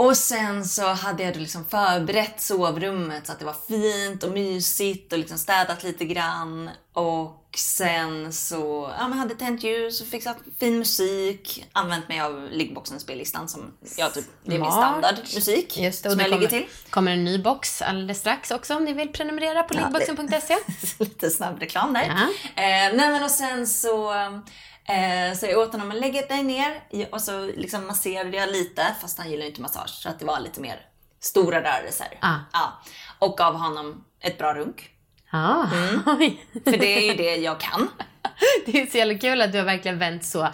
[0.02, 5.14] Och sen så hade jag liksom förberett sovrummet så att det var fint och mysigt
[5.14, 6.70] och liksom städat lite grann.
[6.94, 11.66] Och sen så ja, men hade tänt ljus och fixat fin musik.
[11.72, 16.12] Använt mig av liggboxens spellistan som jag typ, det är min standardmusik Just det, och
[16.12, 16.70] som det jag kommer, ligger till.
[16.90, 20.56] kommer en ny box alldeles strax också om ni vill prenumerera på liggboxen.se.
[21.04, 22.06] Lite snabb reklam där.
[22.06, 22.64] Ja.
[22.64, 24.14] Eh, nej men och sen så
[24.86, 28.96] eh, så jag åt honom, men lägg dig ner och så liksom masserade jag lite,
[29.02, 30.86] fast han gillar ju inte massage, så att det var lite mer
[31.20, 32.17] stora rörelser.
[32.20, 32.36] Ah.
[32.54, 32.82] Ja.
[33.20, 34.89] Och gav honom ett bra runk.
[35.32, 35.70] Ja,
[36.06, 36.46] oj.
[36.63, 37.89] För det är ju det jag kan.
[38.65, 40.48] Det är så jävla kul att du har verkligen vänt så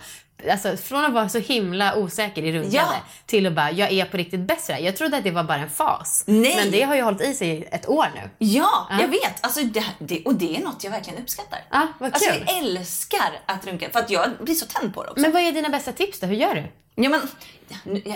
[0.52, 2.94] Alltså från att vara så himla osäker i runkande Ja.
[3.26, 4.70] till att bara, jag är på riktigt bäst.
[4.80, 6.24] Jag trodde att det var bara en fas.
[6.28, 6.56] Nej.
[6.56, 8.30] Men det har ju hållit i sig ett år nu.
[8.38, 9.44] Ja, jag vet.
[9.46, 11.60] Alltså, det, det, och det är något jag verkligen uppskattar.
[11.72, 12.44] Ja, vad Alltså, kul.
[12.48, 15.22] jag älskar att runka, för att jag blir så tänd på det också.
[15.22, 16.28] Men vad är dina bästa tips då?
[16.28, 16.64] Hur gör du?
[17.04, 17.22] Ja, men,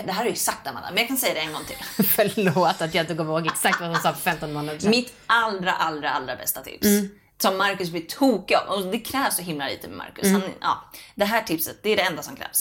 [0.06, 2.04] det här jag ju sagt Amanda, men jag kan säga det en gång till.
[2.06, 4.90] Förlåt att jag inte kommer ihåg exakt vad hon sa för 15 månader sedan.
[4.90, 6.86] Mitt allra, allra, allra bästa tips.
[6.86, 7.10] Mm.
[7.42, 8.66] Som Marcus blir tokig av.
[8.68, 10.24] Och det krävs så himla lite med Marcus.
[10.26, 10.40] Mm.
[10.42, 12.60] Han, ja, det här tipset, det är det enda som krävs.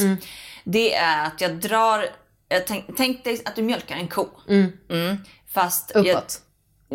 [0.64, 2.06] Det är att jag drar...
[2.50, 4.28] Jag tänk, tänk dig att du mjölkar en ko.
[4.50, 5.18] Mm.
[5.54, 6.42] Fast Jag, Uppåt.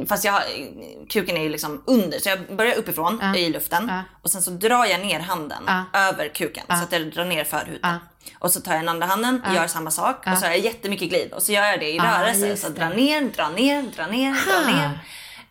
[0.08, 0.42] fast jag,
[1.08, 3.86] kuken är ju liksom under, så jag börjar uppifrån i luften.
[3.88, 4.02] Ja.
[4.22, 5.84] Och sen så drar jag ner handen Ja.
[5.92, 7.96] över kuken så att jag drar ner förhuden.
[8.38, 11.08] Och så tar jag den andra handen, gör samma sak och så har jag jättemycket
[11.08, 11.32] glid.
[11.32, 12.56] Och så gör jag det i rörelse.
[12.56, 14.98] Så dra ner, dra ner, dra ner, dra ner.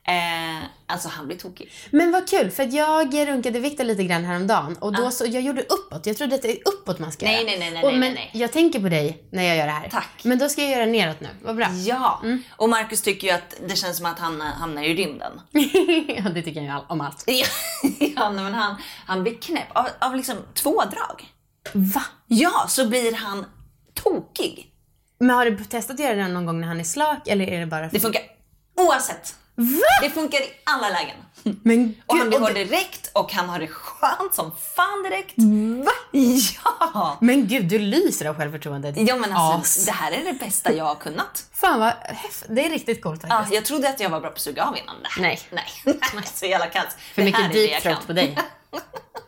[0.08, 1.72] Eh, alltså han blir tokig.
[1.92, 5.42] Men vad kul, för att jag runkade Viktor lite grann häromdagen och då så, jag
[5.42, 6.06] gjorde uppåt.
[6.06, 7.46] Jag trodde att det är uppåt man ska Nej, göra.
[7.46, 8.30] nej, nej, nej, och, nej, men nej.
[8.34, 9.90] jag tänker på dig när jag gör det här.
[9.90, 10.22] Tack.
[10.24, 11.28] Men då ska jag göra neråt nu.
[11.42, 11.68] Vad bra.
[11.72, 12.22] Ja,
[12.56, 15.42] och Marcus tycker ju att det känns som att han hamnar i rymden.
[16.08, 17.24] ja, det tycker jag ju om allt.
[18.16, 21.26] ja, nej, men han, han blir knäpp av, av liksom två drag.
[21.74, 22.04] Va?
[22.28, 23.46] Ja, så blir han
[23.94, 24.72] tokig.
[25.20, 27.60] Men har du testat att göra det någon gång när han är slak eller är
[27.60, 27.88] det bara...
[27.88, 28.22] Det funkar
[28.78, 29.36] oavsett.
[29.56, 29.88] Va?
[30.02, 31.16] Det funkar i alla lägen.
[31.64, 35.34] Men Och han gud, blir hård direkt och han har det skönt som fan direkt.
[35.86, 35.92] Va?
[36.64, 37.18] Ja!
[37.22, 38.94] Men gud, du lyser av självförtroende.
[38.98, 39.86] Ja men alltså, As.
[39.86, 41.46] det här är det bästa jag har kunnat.
[41.54, 42.48] Fan vad häftigt.
[42.50, 43.56] Det är riktigt coolt Ja, faktiskt.
[43.56, 44.96] jag trodde att jag var bra på att suga av innan.
[45.20, 45.40] Nej.
[45.52, 45.70] Nej.
[46.14, 46.24] Nej.
[46.34, 46.86] så jävla kass.
[47.14, 48.38] För Det mycket deep throat på dig.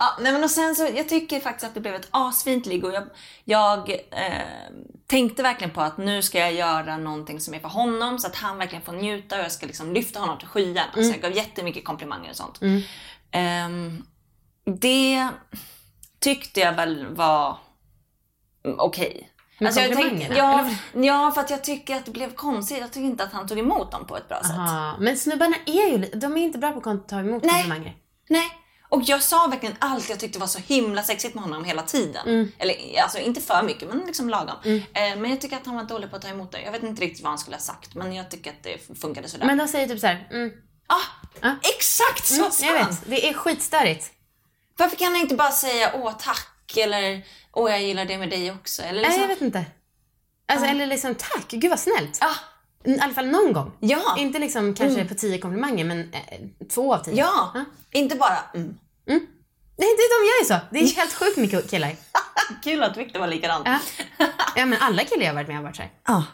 [0.00, 2.84] Ja, nej men och sen så, jag tycker faktiskt att det blev ett asfint ligg
[2.84, 3.04] och jag,
[3.44, 4.72] jag eh,
[5.06, 8.36] tänkte verkligen på att nu ska jag göra någonting som är för honom så att
[8.36, 10.92] han verkligen får njuta och jag ska liksom lyfta honom till skyarna.
[10.94, 12.60] Så jag gav jättemycket komplimanger och sånt.
[13.30, 14.04] Ehm,
[14.64, 15.28] det
[16.18, 17.58] tyckte jag väl var
[18.64, 19.30] mm, okej.
[19.58, 22.78] Med jag tänkte, ja, ja, för att jag tycker att det blev konstigt.
[22.78, 24.50] Jag tycker inte att han tog emot dem på ett bra sätt.
[24.50, 24.96] Aha.
[25.00, 27.52] Men snubbarna är ju de är inte bra på att ta emot Nej.
[27.52, 27.96] komplimanger.
[28.28, 28.59] Nej.
[28.90, 32.28] Och jag sa verkligen allt jag tyckte var så himla sexigt med honom hela tiden.
[32.28, 32.52] Mm.
[32.58, 34.56] Eller alltså inte för mycket, men liksom lagom.
[34.64, 36.62] Eh, men jag tycker att han var dålig på att ta emot det.
[36.62, 39.28] Jag vet inte riktigt vad han skulle ha sagt, men jag tycker att det funkade
[39.28, 39.46] sådär.
[39.46, 40.50] Men de säger typ såhär, mm,
[40.86, 40.94] ah,
[41.40, 41.56] Ja.
[41.76, 42.90] exakt så mm, jag han!
[42.90, 44.10] vet, det är skitstörigt.
[44.76, 48.50] Varför kan han inte bara säga åh tack eller åh jag gillar det med dig
[48.50, 48.82] också?
[48.82, 49.64] Eller Nej, liksom, jag vet inte.
[50.48, 52.18] Alltså, Eller liksom tack, gud vad snällt.
[52.20, 52.34] Ah,
[52.84, 53.72] I alla fall någon gång.
[53.80, 57.14] ja, Inte liksom kanske på tio komplimanger, men eh, två av tio.
[57.14, 57.50] ja.
[57.54, 57.64] Ja.
[57.92, 58.76] Inte bara mm.
[59.76, 60.56] Nej, det, de gör ju så.
[60.70, 61.96] Det är helt sjukt mycket killar.
[62.64, 63.62] Kul att Victor var likadan.
[63.64, 63.78] Ja.
[64.56, 65.90] ja, men alla killar jag har varit med har varit såhär.
[66.06, 66.24] Ja.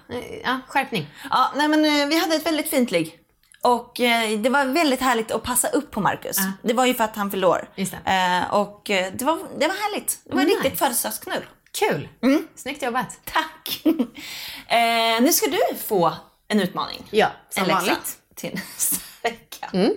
[0.44, 1.06] Ja, skärpning.
[1.30, 3.18] Ja, nej men eh, vi hade ett väldigt fint ligg.
[3.62, 6.37] Och eh, det var väldigt härligt att passa upp på Marcus.
[6.38, 6.52] Ja.
[6.62, 7.68] Det var ju för att han fyllde år.
[7.76, 10.18] Eh, och eh, det var, det var härligt.
[10.24, 10.56] Det var Nice.
[10.56, 11.44] riktigt födelsedagsknull.
[11.78, 12.09] Kul.
[12.22, 12.46] Mm.
[12.56, 13.18] Snyggt jobbat.
[13.24, 13.82] Tack!
[14.68, 16.12] eh, nu ska du få
[16.48, 17.06] en utmaning.
[17.11, 18.18] Ja, som en läxa vanligt.
[18.35, 19.70] till nästa vecka.
[19.72, 19.96] Mm.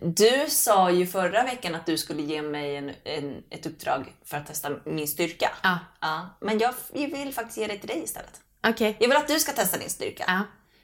[0.00, 4.36] Du sa ju förra veckan att du skulle ge mig en, en, ett uppdrag för
[4.36, 5.50] att testa min styrka.
[5.62, 5.78] Ja.
[6.00, 8.40] Ja, men jag, vill faktiskt ge det till dig istället.
[8.66, 8.96] Okej.
[9.00, 10.24] Jag vill att du ska testa din styrka.
[10.26, 10.40] Ja.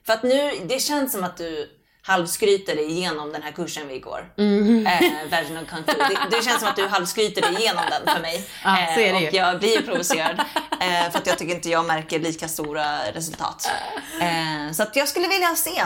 [0.07, 1.78] För att nu, det känns som att du
[2.09, 4.33] halvskryter dig igenom den här kursen vi går.
[4.37, 4.87] Mhm.
[4.87, 5.93] Eh, Vaginal Kung Fu.
[5.99, 8.45] Det, det känns som att du halvskryter dig igenom den för mig.
[8.65, 9.31] Ja, är det och ju.
[9.33, 10.41] jag blir provocerad.
[10.81, 13.71] Eh, för att jag tycker inte jag märker lika stora resultat.
[14.21, 15.83] Eh, så att jag skulle vilja se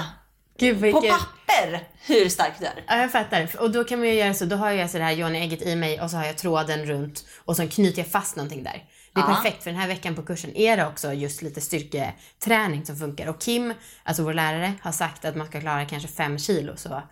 [0.59, 1.19] Gud på vilken...
[1.19, 2.85] papper hur stark du är.
[2.87, 3.49] Ja, jag fattar.
[3.59, 5.77] Och då kan man ju göra så, då har jag så det här Johnny-ägget i
[5.77, 8.83] mig och så har jag tråden runt och så knyter jag fast någonting där.
[9.15, 9.35] Det är Ja.
[9.35, 13.27] perfekt för den här veckan på kursen är det också just lite styrketräning som funkar.
[13.27, 16.77] Och Kim, alltså vår lärare, har sagt att man ska klara kanske fem kilo.
[16.77, 17.03] Så,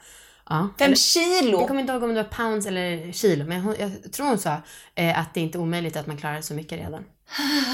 [0.48, 0.68] ja.
[0.78, 1.66] Fem Jag kilo!
[1.66, 4.56] kommer inte ihåg om det var pounds eller kilo, men hon, jag tror hon sa
[4.94, 7.04] eh, att det inte är omöjligt att man klarar så mycket redan.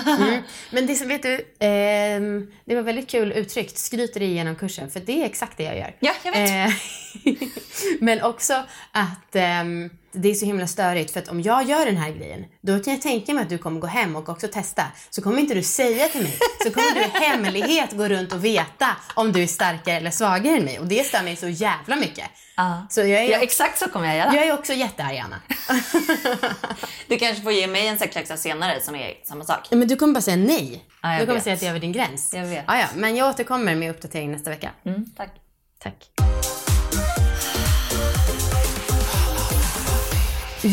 [0.07, 0.43] Mm.
[0.71, 4.91] Men det som, vet du, ehm, det var väldigt kul uttryckt, skryter dig igenom kursen,
[4.91, 5.97] för det är exakt det jag gör.
[6.01, 6.51] Ja, jag vet.
[6.51, 6.75] Eh,
[8.01, 11.97] men också att ehm, det är så himla störigt för att om jag gör den
[11.97, 14.83] här grejen, då kan jag tänka mig att du kommer gå hem och också testa.
[15.11, 18.45] Så kommer inte du säga till mig, så kommer du i hemlighet gå runt och
[18.45, 20.79] veta om du är starkare eller svagare än mig.
[20.79, 22.25] Och det stör mig så jävla mycket.
[22.91, 24.35] Så jag är, Ja, exakt så kommer jag göra.
[24.35, 25.41] jag är också jättearg Anna.
[27.09, 29.69] Du kanske får ge mig en sexläxa senare som är samma sak.
[29.71, 30.85] Men du kommer bara säga nej.
[31.03, 31.45] Jag du kommer vet.
[31.45, 32.35] säga att det är över din gräns.
[32.35, 32.65] Jag vet.
[32.67, 34.71] Ja, ja, men jag återkommer med uppdatering nästa vecka.
[34.85, 35.31] Mm, tack.
[35.79, 35.95] Tack.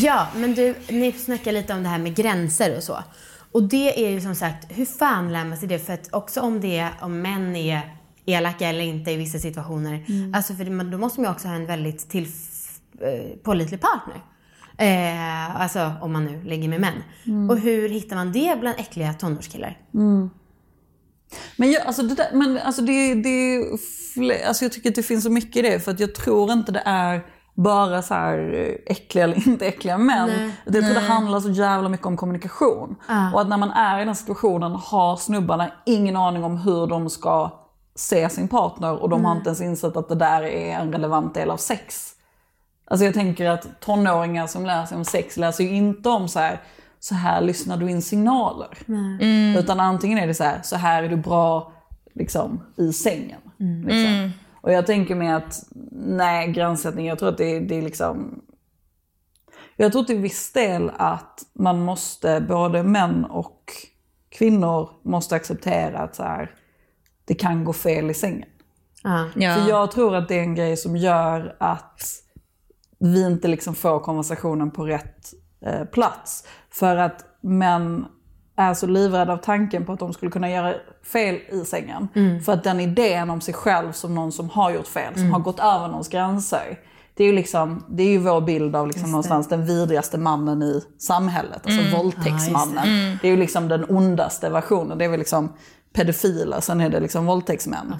[0.02, 3.04] Ja, men du, ni snackar lite om det här med gränser och så.
[3.52, 5.80] Och det är ju som sagt, hur fan lär man sig det?
[5.80, 7.82] För att också om det är, om män är
[8.26, 10.06] elaka eller inte i vissa situationer.
[10.36, 12.28] Alltså för det, då måste man ju också ha en väldigt till,
[13.02, 14.22] eh, pålitlig partner.
[14.78, 17.04] Eh, alltså om man nu ligger med män.
[17.50, 19.78] Och hur hittar man det bland äckliga tonårskillar?
[21.56, 23.64] Men, jag, alltså det, där, men alltså det, det
[24.48, 25.80] alltså jag tycker att det finns så mycket i det.
[25.80, 27.22] För att jag tror inte det är
[27.54, 30.54] bara så här eh, äckliga eller inte äckliga män.
[30.66, 32.96] Jag tror det handlar så jävla mycket om kommunikation.
[33.34, 37.10] Och att när man är i den situationen har snubbarna ingen aning om hur de
[37.10, 37.52] ska
[37.96, 39.02] se sin partner.
[39.02, 42.10] Och de har inte ens insett att det där är en relevant del av sex.
[42.86, 46.40] Alltså jag tänker att tonåringar som lär sig om sex läser ju inte om så
[46.40, 46.62] här,
[47.00, 48.78] så här lyssnar du in signaler.
[49.58, 51.72] Utan antingen är det så här, så här är du bra
[52.14, 53.40] liksom, i sängen.
[53.58, 54.32] Liksom.
[54.64, 58.42] Och jag tänker mig att, nej gränssättning, jag tror att det, det är liksom
[59.76, 63.62] jag tror till viss del att man måste, både män och
[64.30, 66.52] kvinnor måste acceptera att så här,
[67.26, 68.50] det kan gå fel i sängen.
[69.04, 69.30] Ja.
[69.36, 69.56] Ja.
[69.56, 72.02] För jag tror att det är en grej som gör att
[73.00, 75.34] vi inte liksom får konversationen på rätt
[75.66, 76.48] eh, plats.
[76.70, 78.06] För att män
[78.56, 82.08] är så livrädda av tanken på att de skulle kunna göra fel i sängen.
[82.46, 85.40] För att den idén om sig själv som någon som har gjort fel, som har
[85.40, 86.80] gått över någons gränser.
[87.16, 90.64] Det är ju, liksom, det är ju vår bild av liksom någonstans den vidrigaste mannen
[90.64, 91.62] i samhället.
[91.66, 93.18] Alltså våldtäktsmannen.
[93.22, 94.98] det är ju liksom den ondaste versionen.
[94.98, 95.54] Det är väl liksom
[95.94, 97.96] pedofiler, sen är det liksom våldtäktsmän.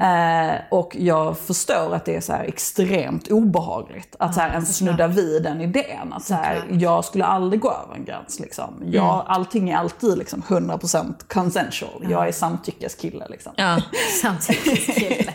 [0.00, 5.06] Eh, och jag förstår att det är så extremt obehagligt att så här ens snudda
[5.06, 6.12] vid den idén.
[6.12, 8.40] Att så här, jag skulle aldrig gå över en gräns.
[8.40, 8.82] Liksom.
[8.84, 12.06] Jag, Allting är alltid liksom 100% consensual.
[12.10, 13.26] Jag är samtyckeskille.
[13.28, 13.52] Liksom.
[13.56, 13.78] Ja.
[14.22, 15.32] Samtyckeskille.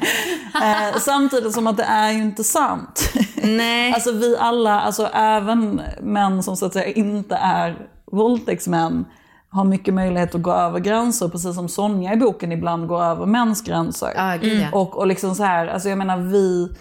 [0.63, 3.13] Eh, samtidigt som att det är ju inte sant.
[3.43, 3.93] Nej.
[3.93, 9.05] Alltså vi alla, alltså även män som så att säga inte är våldtäktsmän
[9.55, 13.25] har mycket möjlighet att gå över gränser, precis som Sonja i boken ibland går över
[13.25, 14.11] mäns gränser.
[14.15, 14.69] Ja.
[14.71, 16.75] Och, och liksom så här, alltså jag menar vi,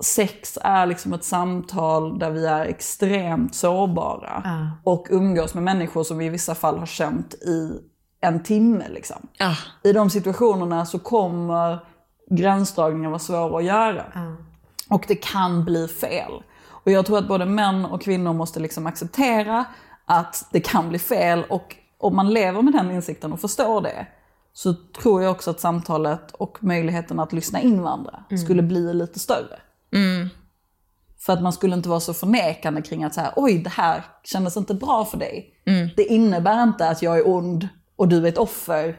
[0.00, 4.42] sex är liksom ett samtal där vi är extremt sårbara.
[4.84, 7.72] Och umgås med människor som vi i vissa fall har känt i
[8.20, 8.84] en timme.
[8.88, 9.28] Liksom.
[9.38, 9.56] Ja.
[9.82, 11.78] I de situationerna så kommer
[12.30, 14.04] gränsdragningar vara svåra att göra.
[14.90, 16.32] Och det kan bli fel.
[16.66, 19.64] Och jag tror att både män och kvinnor måste liksom acceptera
[20.06, 21.44] att det kan bli fel.
[21.48, 24.06] Och om man lever med den insikten och förstår det,
[24.52, 29.18] så tror jag också att samtalet och möjligheten att lyssna in varandra skulle bli lite
[29.18, 29.60] större.
[31.18, 34.04] För att man skulle inte vara så förnekande kring att så här, oj det här
[34.24, 35.54] kändes inte bra för dig.
[35.96, 38.96] Det innebär inte att jag är ond och du är ett offer.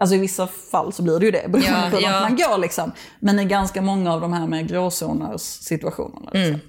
[0.00, 2.20] Alltså i vissa fall så blir det ju det, beroende Ja, på ja.
[2.20, 2.92] man går liksom.
[3.20, 6.30] Men i ganska många av de här med gråzoners situationerna.
[6.32, 6.60] Liksom.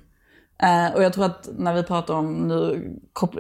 [0.60, 2.92] Eh, och jag tror att när vi pratar om, nu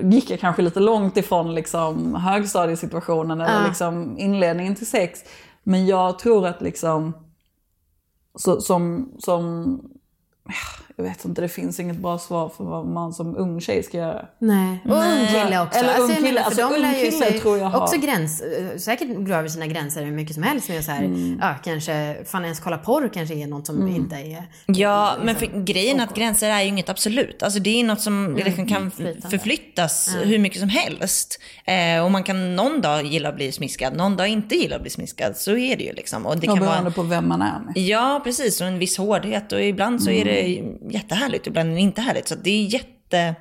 [0.02, 5.20] gick jag kanske lite långt ifrån liksom högstadiesituationen eller liksom inledningen till sex.
[5.64, 7.14] Men jag tror att liksom,
[8.36, 9.80] så, som, som,
[10.98, 13.98] jag vet inte, det finns inget bra svar för vad man som ung tjej ska
[13.98, 14.26] göra.
[14.40, 14.80] Nej.
[14.86, 15.80] Och ung kille också.
[15.80, 16.42] Eller ung jag kille.
[16.42, 18.44] Alltså, de ung kille sig tror jag har- också gräns,
[18.78, 21.38] säkert går över sina gränser hur mycket som helst med så här, Mm.
[21.42, 24.44] ja, kanske, fan ens kolla porr kanske är något som inte är...
[24.66, 27.44] Ja, men för, grejen att gränser är ju inget absolut.
[27.44, 29.30] Alltså det är något som liksom kan flytande.
[29.30, 31.40] förflyttas hur mycket som helst.
[31.66, 34.82] Eh, och man kan någon dag gilla att bli smiskad, någon dag inte gilla att
[34.82, 35.38] bli smiskad.
[35.38, 36.26] Så är det ju liksom.
[36.26, 36.94] Och det Och kan beroende vara...
[36.94, 37.78] på vem man är med.
[37.78, 38.62] Ja, precis.
[38.62, 39.52] Och en viss hårdhet.
[39.52, 42.28] Och ibland så är det jättehärligt, ibland är det inte härligt.
[42.28, 43.36] Så det är jätte...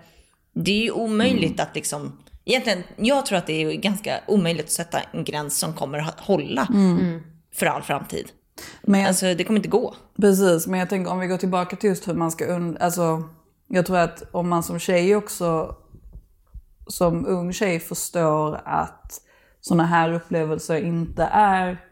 [0.53, 2.19] Det är ju omöjligt att liksom...
[2.45, 6.21] Egentligen, jag tror att det är ganska omöjligt att sätta en gräns som kommer att
[6.21, 6.69] hålla
[7.55, 8.27] för all framtid.
[8.83, 9.95] Men jag, Alltså det kommer inte gå.
[10.21, 12.79] Precis, men jag tänker om vi går tillbaka till just hur man ska und...
[12.79, 13.23] Alltså,
[13.69, 15.77] jag tror att om man som tjej också,
[16.87, 19.21] som ung tjej förstår att
[19.61, 21.86] sådana här upplevelser inte är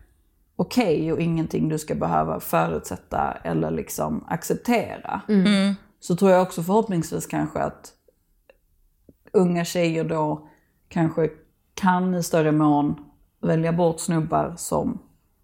[0.57, 5.21] okej och ingenting du ska behöva förutsätta eller liksom acceptera.
[6.01, 7.93] Så tror jag också förhoppningsvis kanske att
[9.33, 10.49] unga tjejer då
[10.89, 11.31] kanske
[11.75, 12.95] kan i större mån
[13.43, 14.99] välja bort snubbar som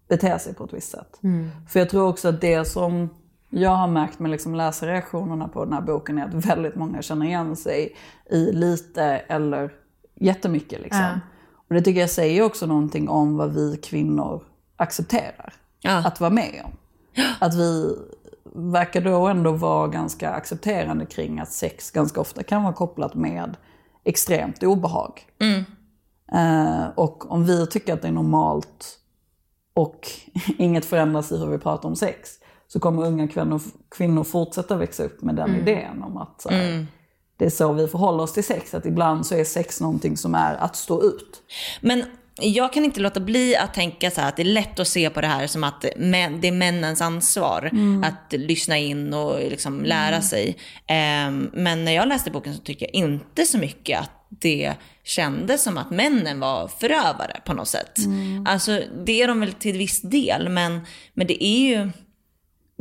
[0.07, 1.19] beter sig på ett visst sätt.
[1.67, 3.09] För jag tror också att det som
[3.49, 7.25] jag har märkt med liksom läsarreaktionerna på den här boken är att väldigt många känner
[7.25, 7.95] igen sig
[8.29, 9.73] i lite eller
[10.15, 10.81] jättemycket.
[10.81, 11.01] Liksom.
[11.01, 11.19] Ja.
[11.67, 14.43] Och det tycker jag säger också någonting om vad vi kvinnor
[14.81, 15.53] accepterar
[15.83, 15.97] Ja.
[15.97, 16.71] att vara med om.
[17.39, 17.95] Att vi
[18.55, 23.57] verkar då ändå vara ganska accepterande kring att sex ganska ofta kan vara kopplat med
[24.03, 25.21] extremt obehag.
[26.33, 28.97] Eh, och om vi tycker att det är normalt
[29.73, 30.07] och
[30.57, 32.29] inget förändras i hur vi pratar om sex
[32.67, 33.61] så kommer unga kvinnor,
[33.91, 36.85] kvinnor fortsätta växa upp med den idén om att här,
[37.37, 38.73] det är så vi förhåller oss till sex.
[38.73, 41.41] Att ibland så är sex någonting som är att stå ut.
[41.81, 42.03] Men
[42.39, 45.21] jag kan inte låta bli att tänka så att det är lätt att se på
[45.21, 47.71] det här som att det är männens ansvar
[48.03, 50.57] att lyssna in och liksom lära sig.
[50.87, 54.73] Ehm, men när jag läste boken så tycker jag inte så mycket att det
[55.03, 57.97] kändes som att männen var förövare på något sätt.
[58.45, 60.81] Alltså det är de väl till viss del, men,
[61.13, 61.91] men det är ju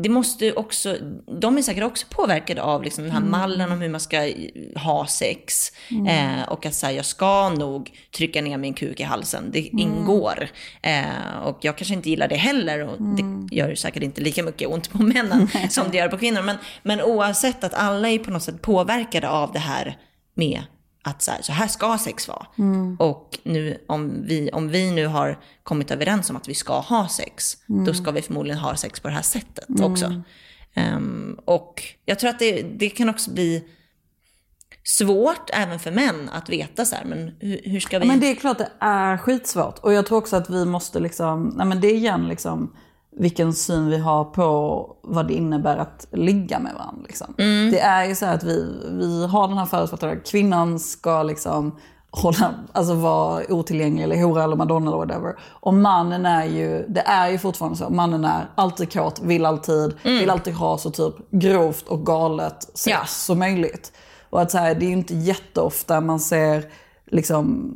[0.03, 0.97] det måste också,
[1.41, 4.33] de är säkert också påverkade av liksom den här mallen om hur man ska
[4.77, 5.73] ha sex.
[6.09, 10.49] Eh, och att säga jag ska nog trycka ner min kuk i halsen, det ingår.
[10.83, 14.43] Eh, och jag kanske inte gillar det heller och det gör ju säkert inte lika
[14.43, 16.43] mycket ont på männen som det gör på kvinnor.
[16.43, 19.97] Men, men oavsett att alla är på något sätt påverkade av det här
[20.35, 20.63] med
[21.03, 22.47] att så här, så här ska sex vara.
[22.99, 27.09] Och nu, om, vi, om vi nu har kommit överens om att vi ska ha
[27.09, 30.23] sex, då ska vi förmodligen ha sex på det här sättet också.
[30.75, 33.65] Ehm, och jag tror att det, det kan också bli
[34.85, 38.07] svårt även för män att veta så här, men hur, hur ska vi...
[38.07, 39.79] Ja, men det är klart det är skitsvårt.
[39.79, 42.75] Och jag tror också att vi måste liksom, nej men det är igen liksom
[43.21, 47.03] vilken syn vi har på vad det innebär att ligga med varandra.
[47.07, 47.35] Liksom.
[47.71, 51.77] Det är ju så här att vi, vi har den här förutfattade, kvinnan ska liksom
[52.11, 55.35] hålla, alltså vara otillgänglig eller hora eller madonna eller whatever.
[55.43, 59.95] Och mannen är ju, det är ju fortfarande så, mannen är alltid kåt, vill alltid,
[60.03, 63.05] vill alltid ha så typ grovt och galet sex Ja.
[63.07, 63.93] som möjligt.
[64.31, 66.65] Och att så här, det är ju inte jätteofta man ser
[67.07, 67.73] liksom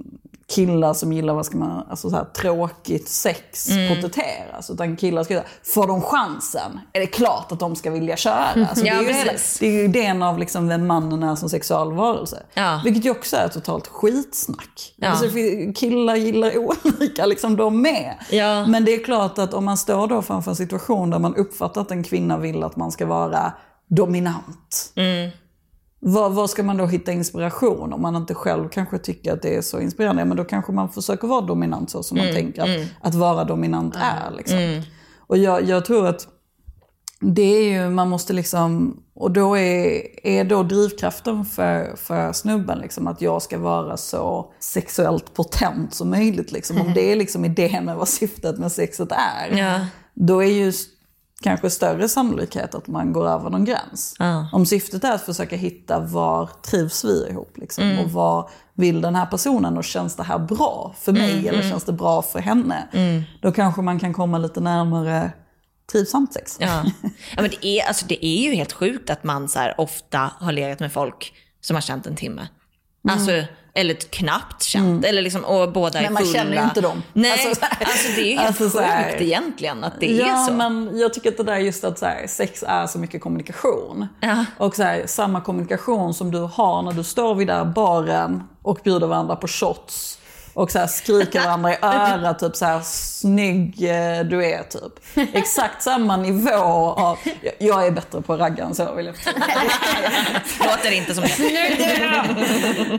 [0.46, 4.70] killar som gillar, vad ska man, alltså så här, tråkigt sex porträtteras.
[4.70, 8.46] Utan killar ska får de chansen är det klart att de ska vilja köra.
[8.68, 11.34] Alltså, Ja, det, är ju hela, det är ju idén av liksom vem mannen är
[11.34, 12.42] som sexualvarelse.
[12.54, 12.80] Ja.
[12.84, 14.94] Vilket ju också är totalt skitsnack.
[14.96, 15.08] Ja.
[15.08, 15.26] Alltså,
[15.74, 16.52] killar gillar
[16.84, 18.14] olika, liksom de med.
[18.30, 18.66] Ja.
[18.66, 21.80] Men det är klart att om man står då framför en situation där man uppfattar
[21.80, 23.52] att en kvinna vill att man ska vara
[23.88, 24.92] dominant.
[26.06, 29.56] Vad, vad ska man då hitta inspiration om man inte själv kanske tycker att det
[29.56, 30.22] är så inspirerande?
[30.22, 33.44] Ja, men då kanske man försöker vara dominant så som man tänker att, att vara
[33.44, 34.30] dominant är.
[34.36, 34.82] Liksom.
[35.26, 36.28] Och jag, jag tror att
[37.20, 42.78] det är ju, man måste liksom, och då är, är då drivkraften för, för snubben
[42.78, 46.52] liksom att jag ska vara så sexuellt potent som möjligt.
[46.52, 46.80] Liksom.
[46.80, 49.86] Om det är liksom idén med vad syftet med sexet är, Ja.
[50.14, 50.72] då är ju
[51.44, 54.16] kanske större sannolikhet att man går över någon gräns.
[54.18, 54.48] Ja.
[54.52, 59.14] Om syftet är att försöka hitta var trivs vi ihop liksom, och vad vill den
[59.14, 62.88] här personen och känns det här bra för mig eller känns det bra för henne?
[63.40, 65.32] Då kanske man kan komma lite närmare
[65.92, 66.56] trivsamt sex.
[66.60, 66.84] Ja.
[67.36, 70.52] ja men det är, alltså, det är ju helt sjukt att man så ofta har
[70.52, 72.48] legat med folk som har känt en timme.
[73.08, 73.30] Alltså,
[73.76, 75.04] eller knappt känt.
[75.04, 76.38] Eller liksom, och båda är Men man fulla.
[76.38, 77.02] känner ju inte dem.
[77.12, 80.26] Nej, Alltså, alltså, det är ju helt alltså, så sjukt här- egentligen att det ja,
[80.26, 80.52] är så.
[80.52, 84.06] men jag tycker att det där just att så här, sex är så mycket kommunikation.
[84.20, 84.44] Ja.
[84.58, 88.78] Och så här, samma kommunikation som du har när du står vid där baren och
[88.84, 90.18] bjuder varandra på shots.
[90.54, 95.26] Och så här skriker varandra i örat, typ så här snygg eh, du är typ.
[95.34, 96.50] Exakt samma nivå
[96.90, 97.18] av,
[97.58, 99.14] jag- är bättre på raggan så vill jag.
[100.66, 101.44] Låter inte som det.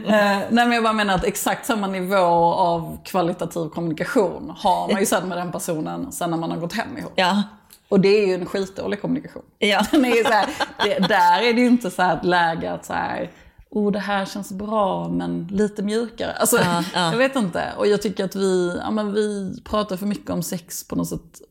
[0.08, 5.00] Eh, nej men jag bara menar att exakt samma nivå av kvalitativ kommunikation har man
[5.00, 7.14] ju sen med den personen sen när man har gått hem ihop.
[7.16, 7.44] Ja.
[7.90, 9.44] Och det är ju en skitdålig kommunikation.
[9.60, 9.86] Ja.
[9.92, 10.46] Den är så här,
[10.84, 13.30] det, där är det ju inte så här läge att så här,
[13.76, 16.34] oh det här känns bra men lite mjukare.
[16.34, 17.12] Alltså, Ja, ja.
[17.12, 17.74] Jag vet inte.
[17.78, 21.08] Och jag tycker att vi, ja, men vi pratar för mycket om sex på något
[21.10, 21.42] sätt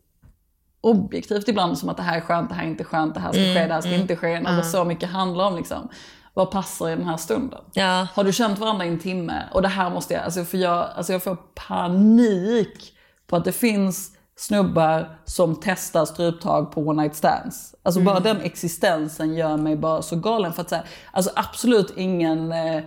[0.80, 1.78] objektivt ibland.
[1.78, 3.54] Som att det här är skönt, det här är inte skönt, det här ska Mm,
[3.54, 4.40] ske, det här ska inte ske.
[4.40, 5.88] När det så mycket handlar om liksom,
[6.34, 7.60] vad passar i den här stunden.
[7.72, 8.06] Ja.
[8.14, 9.42] Har du känt varandra i en timme?
[9.52, 11.36] Och det här måste jag, alltså för jag, alltså jag får
[11.68, 12.92] panik
[13.26, 17.74] på att det finns snubbar som testar struptag på one night stands.
[17.82, 20.52] Alltså bara den existensen gör mig bara så galen.
[20.52, 22.82] För att så här, alltså absolut ingen eh,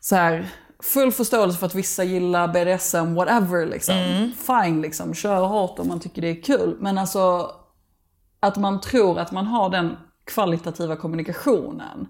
[0.00, 0.48] så här,
[0.82, 3.94] full förståelse för att vissa gillar BDSM, whatever liksom.
[4.36, 6.76] Fine liksom, kör hårt om man tycker det är kul.
[6.80, 7.50] Men alltså
[8.40, 12.08] att man tror att man har den kvalitativa kommunikationen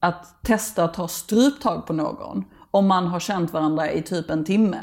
[0.00, 4.44] att testa att ta struptag på någon om man har känt varandra i typ en
[4.44, 4.76] timme.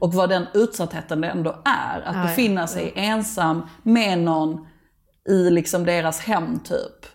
[0.00, 2.02] Och vad den utsattheten det ändå är.
[2.06, 4.66] Att befinna sig ensam med någon
[5.28, 7.06] i liksom deras hem typ.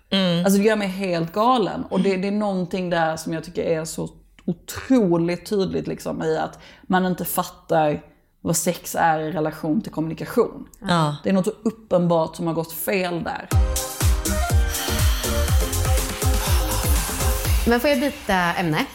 [0.46, 1.84] Alltså det gör mig helt galen.
[1.90, 4.10] Och det, det är någonting där som jag tycker är så
[4.46, 8.02] otroligt tydligt liksom i att man inte fattar
[8.42, 10.68] vad sex är i relation till kommunikation.
[10.80, 11.16] Ja.
[11.24, 13.50] Det är något så uppenbart som har gått fel där.
[17.68, 18.86] Men får jag byta ämne?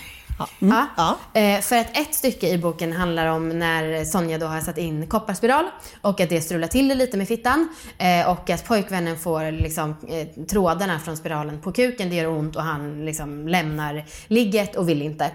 [0.58, 0.86] Ja.
[0.96, 1.40] Ja.
[1.40, 5.06] Eh, för att ett stycke i boken handlar om när Sonja då har satt in
[5.06, 5.64] kopparspiral
[6.00, 7.68] och att det strular till det lite med fittan
[7.98, 12.56] eh, och att pojkvännen får liksom, eh, trådarna från spiralen på kuken, det gör ont
[12.56, 15.30] och han liksom lämnar ligget och vill inte.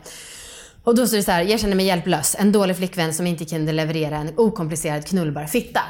[0.83, 2.35] Och då står det så här, jag känner mig hjälplös.
[2.39, 5.81] En dålig flickvän som inte kunde leverera en okomplicerad knullbar fitta.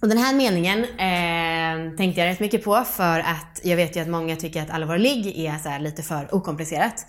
[0.00, 4.00] Och den här meningen eh, tänkte jag rätt mycket på för att jag vet ju
[4.00, 7.06] att många tycker att ligg är så lite för okomplicerat.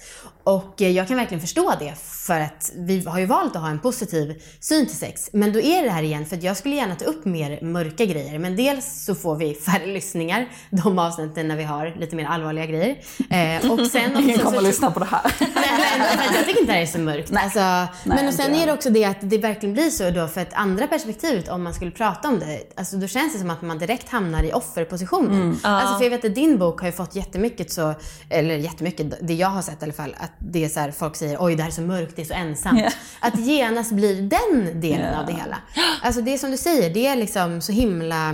[0.48, 3.70] Och eh, jag kan verkligen förstå det för att vi har ju valt att ha
[3.70, 5.30] en positiv syn till sex.
[5.34, 8.06] Men då är det här igen för att jag skulle gärna ta upp mer mörka
[8.06, 8.40] grejer.
[8.40, 12.66] Men dels så får vi färre lyssningar de avsnitten när vi har lite mer allvarliga
[12.66, 12.98] grejer.
[13.30, 15.22] Eh, och sen Ingen också kommer så- att lyssna på det här.
[15.40, 17.32] Nej, att jag tycker inte det här är så mörkt.
[17.36, 20.42] Alltså, men och sen är det också det att det verkligen blir så då för
[20.42, 22.60] ett andra perspektivet om man skulle prata om det.
[22.76, 25.60] Alltså då känns det som att man direkt hamnar i offerpositionen.
[25.64, 27.94] Alltså för jag vet att din bok har ju fått jättemycket så,
[28.30, 31.16] eller jättemycket, det jag har sett i alla fall, att det är så här, folk
[31.16, 32.80] säger oj det här är så mörkt, det är så ensamt.
[32.82, 32.90] Ja.
[33.20, 35.20] Att genast blir den delen Ja.
[35.20, 35.58] av det hela.
[36.04, 38.30] Alltså det är som du säger, det är liksom så himla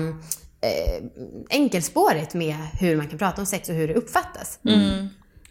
[0.61, 1.03] eh,
[1.49, 4.59] enkelspårigt med hur man kan prata om sex och hur det uppfattas.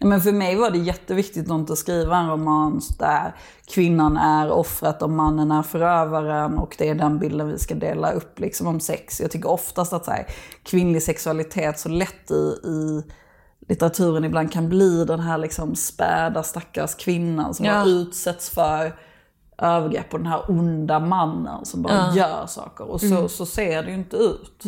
[0.05, 3.35] Men för mig var det jätteviktigt att inte skriva en roman där
[3.75, 8.13] kvinnan är offret och mannen är förövaren och det är den bilden vi ska dela
[8.13, 9.21] upp liksom om sex.
[9.21, 10.27] Jag tycker oftast att så här,
[10.63, 13.03] kvinnlig sexualitet så lätt i, i
[13.73, 17.85] litteraturen ibland kan bli den här liksom späda stackars kvinnan som Ja.
[17.87, 18.97] utsätts för
[19.59, 22.91] övergrepp och den här onda mannen som bara gör saker.
[22.91, 24.63] Och så, så ser det ju inte ut.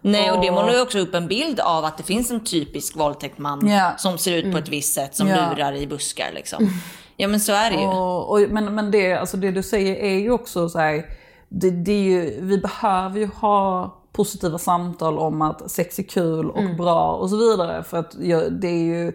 [0.00, 2.96] Nej, och det målar ju också upp en bild av att det finns en typisk
[2.96, 3.92] våldtäktman Ja.
[3.98, 5.50] som ser ut på ett visst sätt, som Ja.
[5.50, 6.68] lurar i buskar liksom.
[7.16, 7.86] Ja men så är det ju.
[7.86, 11.04] Och, och, men men det, alltså det du säger är ju också så här,
[11.48, 16.50] det, det är ju, vi behöver ju ha positiva samtal om att sex är kul
[16.50, 17.82] och bra och så vidare.
[17.82, 19.12] För att jag, det är ju,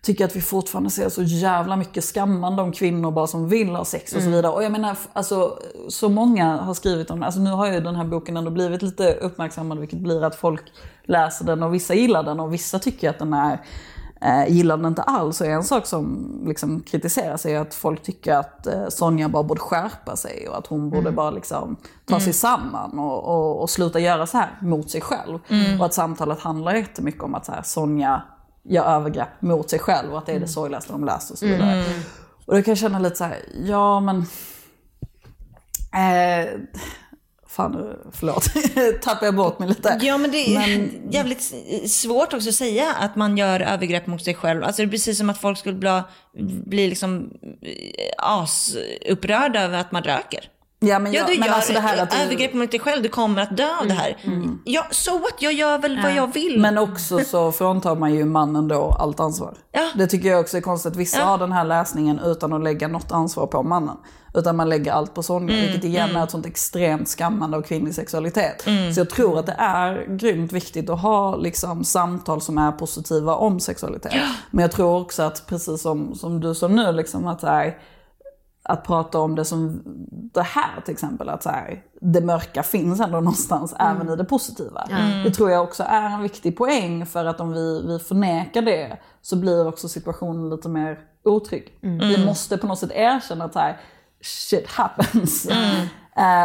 [0.00, 3.84] tycker att vi fortfarande ser så jävla mycket skammande om kvinnor bara som vill ha
[3.84, 4.52] sex och så vidare.
[4.52, 7.26] Och jag menar, alltså, så många har skrivit om det.
[7.26, 10.62] Alltså nu har ju den här boken ändå blivit lite uppmärksammad vilket blir att folk
[11.04, 13.58] läser den och vissa gillar den och vissa tycker att den är
[14.24, 15.40] eh, gillar den inte alls.
[15.40, 19.60] Och en sak som liksom kritiseras är att folk tycker att eh, Sonja bara borde
[19.60, 24.00] skärpa sig och att hon borde bara liksom ta sig samman och, och, och sluta
[24.00, 25.38] göra så här mot sig själv.
[25.80, 28.22] Och att samtalet handlar jättemycket om att så här, Sonja
[28.62, 31.46] gör övergrepp mot sig själv och att det är det sorgligaste de läst och så
[31.46, 31.84] vidare.
[32.46, 34.16] Och då kan jag känna lite så här, ja men...
[35.94, 36.48] Eh,
[37.56, 38.44] fan, nu- förlåt.
[39.02, 39.98] Tappar jag bort mig lite.
[40.02, 41.52] Ja men det är jävligt
[41.90, 44.64] svårt också att säga att man gör övergrepp mot sig själv.
[44.64, 46.02] Alltså det är precis som att folk skulle bli,
[46.66, 47.30] bli liksom
[47.62, 50.40] eh, asupprörda över att man röker.
[50.84, 52.80] Ja, men, Ja, jag, du men gör alltså det här att du- övergrepp mot dig
[52.80, 54.16] själv, du kommer att dö av det här.
[54.64, 55.34] Ja, så what?
[55.38, 56.60] Jag gör väl vad jag vill.
[56.60, 59.54] Men också så fråntar man ju mannen då allt ansvar.
[59.72, 59.88] Ja.
[59.96, 60.96] Det tycker jag också är konstigt.
[60.96, 61.24] Vissa Ja.
[61.24, 63.96] har den här läsningen utan att lägga något ansvar på mannen.
[64.34, 67.62] Utan man lägger allt på Sonja, Mm, vilket igen är ett sånt extremt skammande av
[67.62, 68.66] kvinnlig sexualitet.
[68.66, 68.92] Mm.
[68.92, 73.34] Så jag tror att det är grymt viktigt att ha liksom, samtal som är positiva
[73.34, 74.12] om sexualitet.
[74.50, 77.78] Men jag tror också att, precis som, som du sa nu, liksom, att det är,
[78.62, 79.82] att prata om det som
[80.34, 84.24] det här till exempel, att så här, det mörka finns ändå någonstans även i det
[84.24, 84.88] positiva.
[85.24, 88.98] Det tror jag också är en viktig poäng för att om vi, vi förnekar det
[89.22, 91.78] så blir också situationen lite mer otrygg.
[91.80, 93.80] Vi måste på något sätt erkänna att så här,
[94.22, 95.46] shit happens.
[95.46, 95.88] Eh,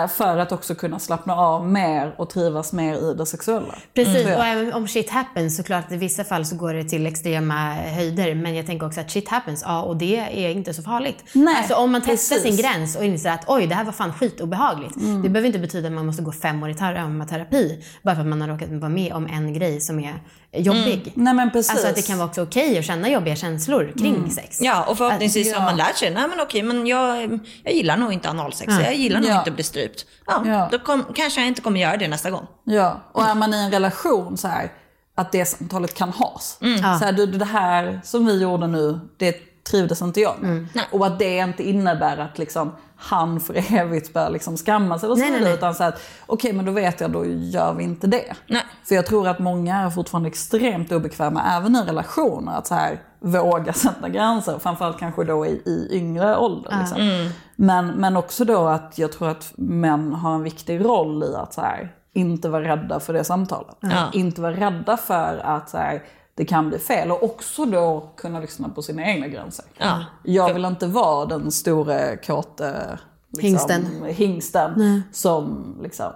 [0.09, 3.75] för att också kunna slappna av mer och trivas mer i det sexuella.
[3.93, 4.37] Precis, jag.
[4.37, 7.73] och även om shit happens såklart att i vissa fall så går det till extrema
[7.73, 8.35] höjder.
[8.35, 11.23] Men jag tänker också att shit happens, ja och det är inte så farligt.
[11.33, 12.55] Nej, alltså om man testar precis.
[12.55, 14.95] sin gräns och inser att oj det här var fan skitobehagligt.
[14.95, 15.21] Mm.
[15.21, 18.27] Det behöver inte betyda att man måste gå fem år i traumaterapi bara för att
[18.27, 20.13] man har råkat vara med om en grej som är
[20.53, 21.11] jobbig.
[21.15, 21.71] Nej men precis.
[21.71, 24.61] Alltså att det kan vara också okej att känna jobbiga känslor kring sex.
[24.61, 25.57] Ja, och förhoppningsvis Ja.
[25.59, 28.95] har man lärt sig, nej men okej, men jag, jag gillar nog inte analsex, jag
[28.95, 29.39] gillar nog Ja.
[29.39, 30.05] inte att bli strypt.
[30.27, 30.67] Ja, Ja.
[30.71, 32.47] då kom, kanske jag inte kommer göra det nästa gång.
[32.63, 34.71] Ja, och är man i en relation så här,
[35.15, 36.57] att det samtalet kan has.
[36.59, 36.99] Ja.
[36.99, 40.67] Så här, du, det här som vi gjorde nu, det trivdes inte jag med.
[40.91, 45.21] Och att det inte innebär att liksom, han för evigt bör liksom skammas eller så
[45.21, 45.53] Nej, nej, nej.
[45.53, 48.33] Utan så att okej men då vet jag, då gör vi inte det.
[48.47, 48.61] Nej.
[48.83, 52.99] För jag tror att många är fortfarande extremt obekväma, även i relationer, att så här,
[53.19, 54.59] våga sätta gränser.
[54.59, 56.77] Framförallt kanske då i, i yngre ålder.
[56.79, 57.29] Liksom.
[57.59, 61.53] Men, men också då att jag tror att män har en viktig roll i att
[61.53, 63.75] så här, inte vara rädda för det samtalet.
[63.79, 64.09] Ja.
[64.13, 66.03] Inte vara rädda för att så här,
[66.35, 69.65] det kan bli fel och också då kunna lyssna på sina egna gränser.
[69.77, 70.05] Ja.
[70.23, 72.99] Jag vill inte vara den store kåte
[73.29, 73.87] liksom, Hingsten.
[74.07, 76.11] hingsten som liksom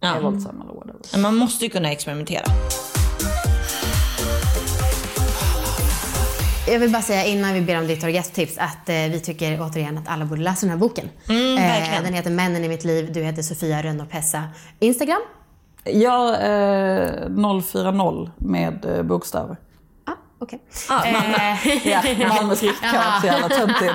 [0.00, 0.14] Ja.
[0.16, 1.00] är våldsam eller whatever.
[1.12, 2.44] Men Man måste ju kunna experimentera.
[6.68, 9.98] Jag vill bara säga innan vi ber om ditt orgasmtips att eh, vi tycker återigen
[9.98, 11.10] att alla borde läsa den här boken.
[11.28, 14.42] Mm, eh, den heter Männen i mitt liv, du heter Sofia Rönnå Pessa.
[14.78, 15.20] Instagram?
[15.84, 17.10] Ja, eh,
[17.62, 19.56] 040 med eh, bokstäver.
[20.06, 20.58] Ah, okej.
[20.88, 21.88] Ja, Eh,
[22.20, 23.94] Ja, Malmös riktkart, så jävla töntigt.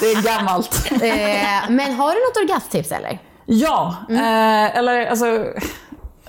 [0.00, 0.90] Det är gammalt.
[0.92, 3.18] eh, men har du något orgasmtips eller?
[3.46, 5.44] Ja, eh, eller alltså...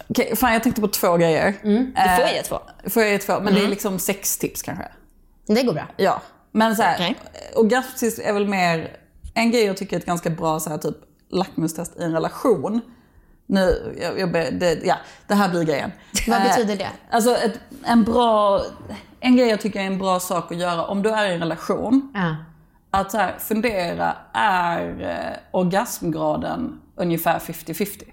[0.10, 1.54] okej, fan, jag tänkte på två grejer.
[1.64, 2.60] Du får ge två.
[2.90, 3.40] Får jag ge två?
[3.40, 4.86] Men det är liksom sex tips kanske.
[5.56, 5.88] Det går bra.
[5.98, 6.22] Ja.
[6.52, 7.16] Men så här, Okej.
[7.56, 8.98] orgasmtips är väl mer...
[9.34, 10.96] En grej jag tycker är ett ganska bra så här, typ
[11.32, 12.82] lackmustest i en relation.
[13.46, 14.96] Nu, jag, jag, det, ja,
[15.28, 15.92] det här blir grejen.
[16.28, 16.90] Vad Eh, betyder det?
[17.10, 18.62] Alltså ett, en bra...
[19.20, 21.40] En grej jag tycker är en bra sak att göra om du är i en
[21.40, 22.12] relation.
[22.14, 22.36] Ja.
[22.92, 28.04] Att så här, fundera, är eh, orgasmgraden ungefär 50-50?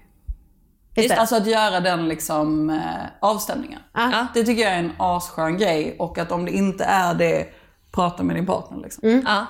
[1.01, 1.21] Just det.
[1.21, 3.79] Alltså att göra den liksom eh, avstämningen.
[3.93, 4.27] Ja.
[4.33, 7.47] Det tycker jag är en asskön grej och att om det inte är det,
[7.91, 8.77] prata med din partner.
[8.77, 9.09] Liksom.
[9.09, 9.25] Mm.
[9.25, 9.45] Ja.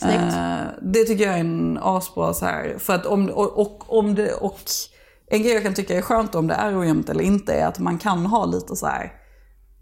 [0.00, 2.76] Eh, det tycker jag är en asbra så här.
[2.78, 4.60] För att om, och, och, om det, och
[5.26, 7.78] en grej jag kan tycka är skönt om det är ojämnt eller inte är att
[7.78, 9.12] man kan ha lite så här.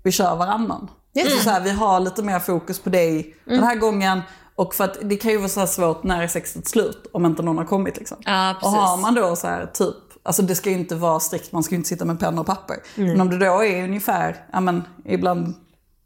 [0.04, 0.90] vi kör varannan.
[1.14, 4.22] Just Så så här, vi har lite mer fokus på dig den här gången.
[4.54, 7.26] Och för att det kan ju vara så här svårt när är sexet slut om
[7.26, 7.96] inte någon har kommit.
[7.96, 8.16] Liksom.
[8.20, 11.52] Ja, och har man då så här typ, alltså det ska ju inte vara strikt,
[11.52, 12.76] man ska ju inte sitta med penna och papper.
[12.94, 15.54] Men om det då är ungefär, ja men ibland,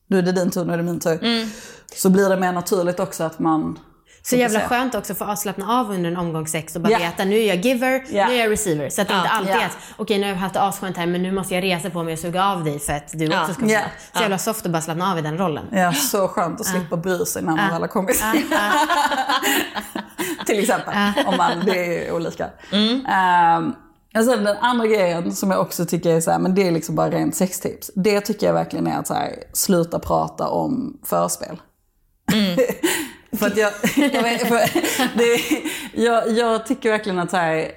[0.06, 1.18] nu är det din tur, nu är det min tur.
[1.96, 3.78] Så blir det mer naturligt också att man
[4.22, 6.98] Så jävla skönt också för att slappna av under en omgång sex och bara Ja.
[6.98, 8.26] veta nu är jag giver, Ja.
[8.28, 8.90] nu är jag receiver.
[8.90, 11.06] Så att det inte alltid är att okej nu har jag haft det asskönt här
[11.06, 13.40] men nu måste jag resa på mig och suga av dig för att du Ja.
[13.40, 13.80] också ska få Ja.
[14.14, 15.64] Så jävla soft att bara slappna av i den rollen.
[15.72, 18.22] Ja, så skönt att slippa bry sig när man väl har kommit.
[20.46, 20.94] Till exempel,
[21.26, 22.44] om man, det är olika.
[22.72, 23.74] Um,
[24.14, 26.94] alltså den andra grejen som jag också tycker är så här, men det är liksom
[26.94, 27.90] bara rent sextips.
[27.94, 31.56] Det tycker jag verkligen är att så här, sluta prata om förspel.
[33.38, 35.40] för att jag, jag, för det,
[36.02, 37.70] jag, jag tycker verkligen att så här,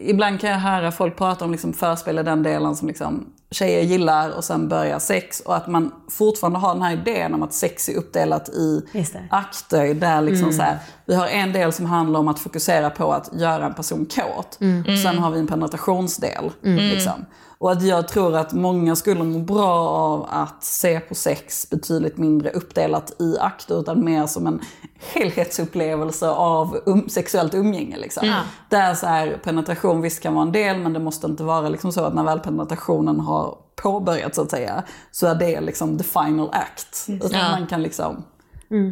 [0.00, 3.82] ibland kan jag höra folk prata om liksom förspel i den delen som liksom tjejer
[3.82, 5.40] gillar och sen börjar sex.
[5.40, 8.82] Och att man fortfarande har den här idén om att sex är uppdelat i
[9.30, 13.12] akter där liksom så här, vi har en del som handlar om att fokusera på
[13.12, 14.58] att göra en person kåt.
[15.02, 16.50] Sen har vi en penetrationsdel.
[16.62, 17.26] Liksom.
[17.58, 22.16] Och att jag tror att många skulle må bra av att se på sex betydligt
[22.16, 24.60] mindre uppdelat i akter utan mer som en
[24.98, 27.96] helhetsupplevelse av um, sexuellt umgänge.
[27.96, 28.34] Liksom.
[28.68, 31.92] Där så här, penetration visst kan vara en del men det måste inte vara liksom
[31.92, 36.04] så att när väl penetrationen har påbörjats så att säga så är det liksom the
[36.04, 37.06] final act.
[37.08, 37.50] Utan Ja.
[37.50, 38.24] man kan liksom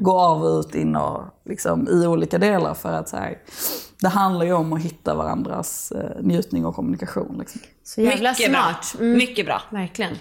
[0.03, 3.39] gå av och ut in och liksom, i olika delar för att så här,
[4.03, 7.37] det handlar ju om att hitta varandras eh, njutning och kommunikation.
[7.39, 7.61] Liksom.
[7.85, 8.93] Så jävla Mycket smart.
[8.99, 9.05] bra.
[9.07, 9.63] Mm, Mycket bra.
[9.71, 10.17] Verkligen.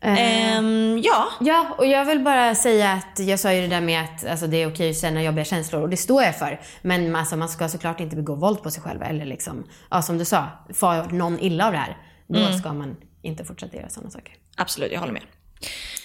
[0.00, 4.04] Ehm, ja, Ja, och jag vill bara säga att jag sa ju det där med
[4.04, 6.60] att alltså, det är okej att känna jobbiga känslor och det står jag för.
[6.82, 10.18] Men alltså, man ska såklart inte begå våld på sig själv eller liksom, ja, som
[10.18, 11.96] du sa, far någon illa av det här.
[12.26, 14.34] Då ska man inte fortsätta göra sådana saker.
[14.56, 14.92] absolut.
[14.92, 15.22] Jag håller med.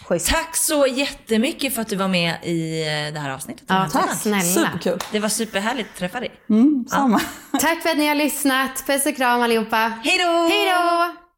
[0.09, 0.29] Schysst.
[0.29, 3.63] Tack så jättemycket för att du var med i eh, det här avsnittet.
[3.67, 4.17] Ja, Tack.
[4.17, 4.41] snälla.
[4.41, 4.99] Superkul.
[5.11, 6.31] Det var superhärligt att träffa dig.
[6.89, 7.21] Samma.
[7.59, 8.83] Tack för att ni har lyssnat.
[8.87, 9.77] Puss och kram allihopa.
[10.03, 10.47] Hej då!
[10.49, 11.28] Hej då!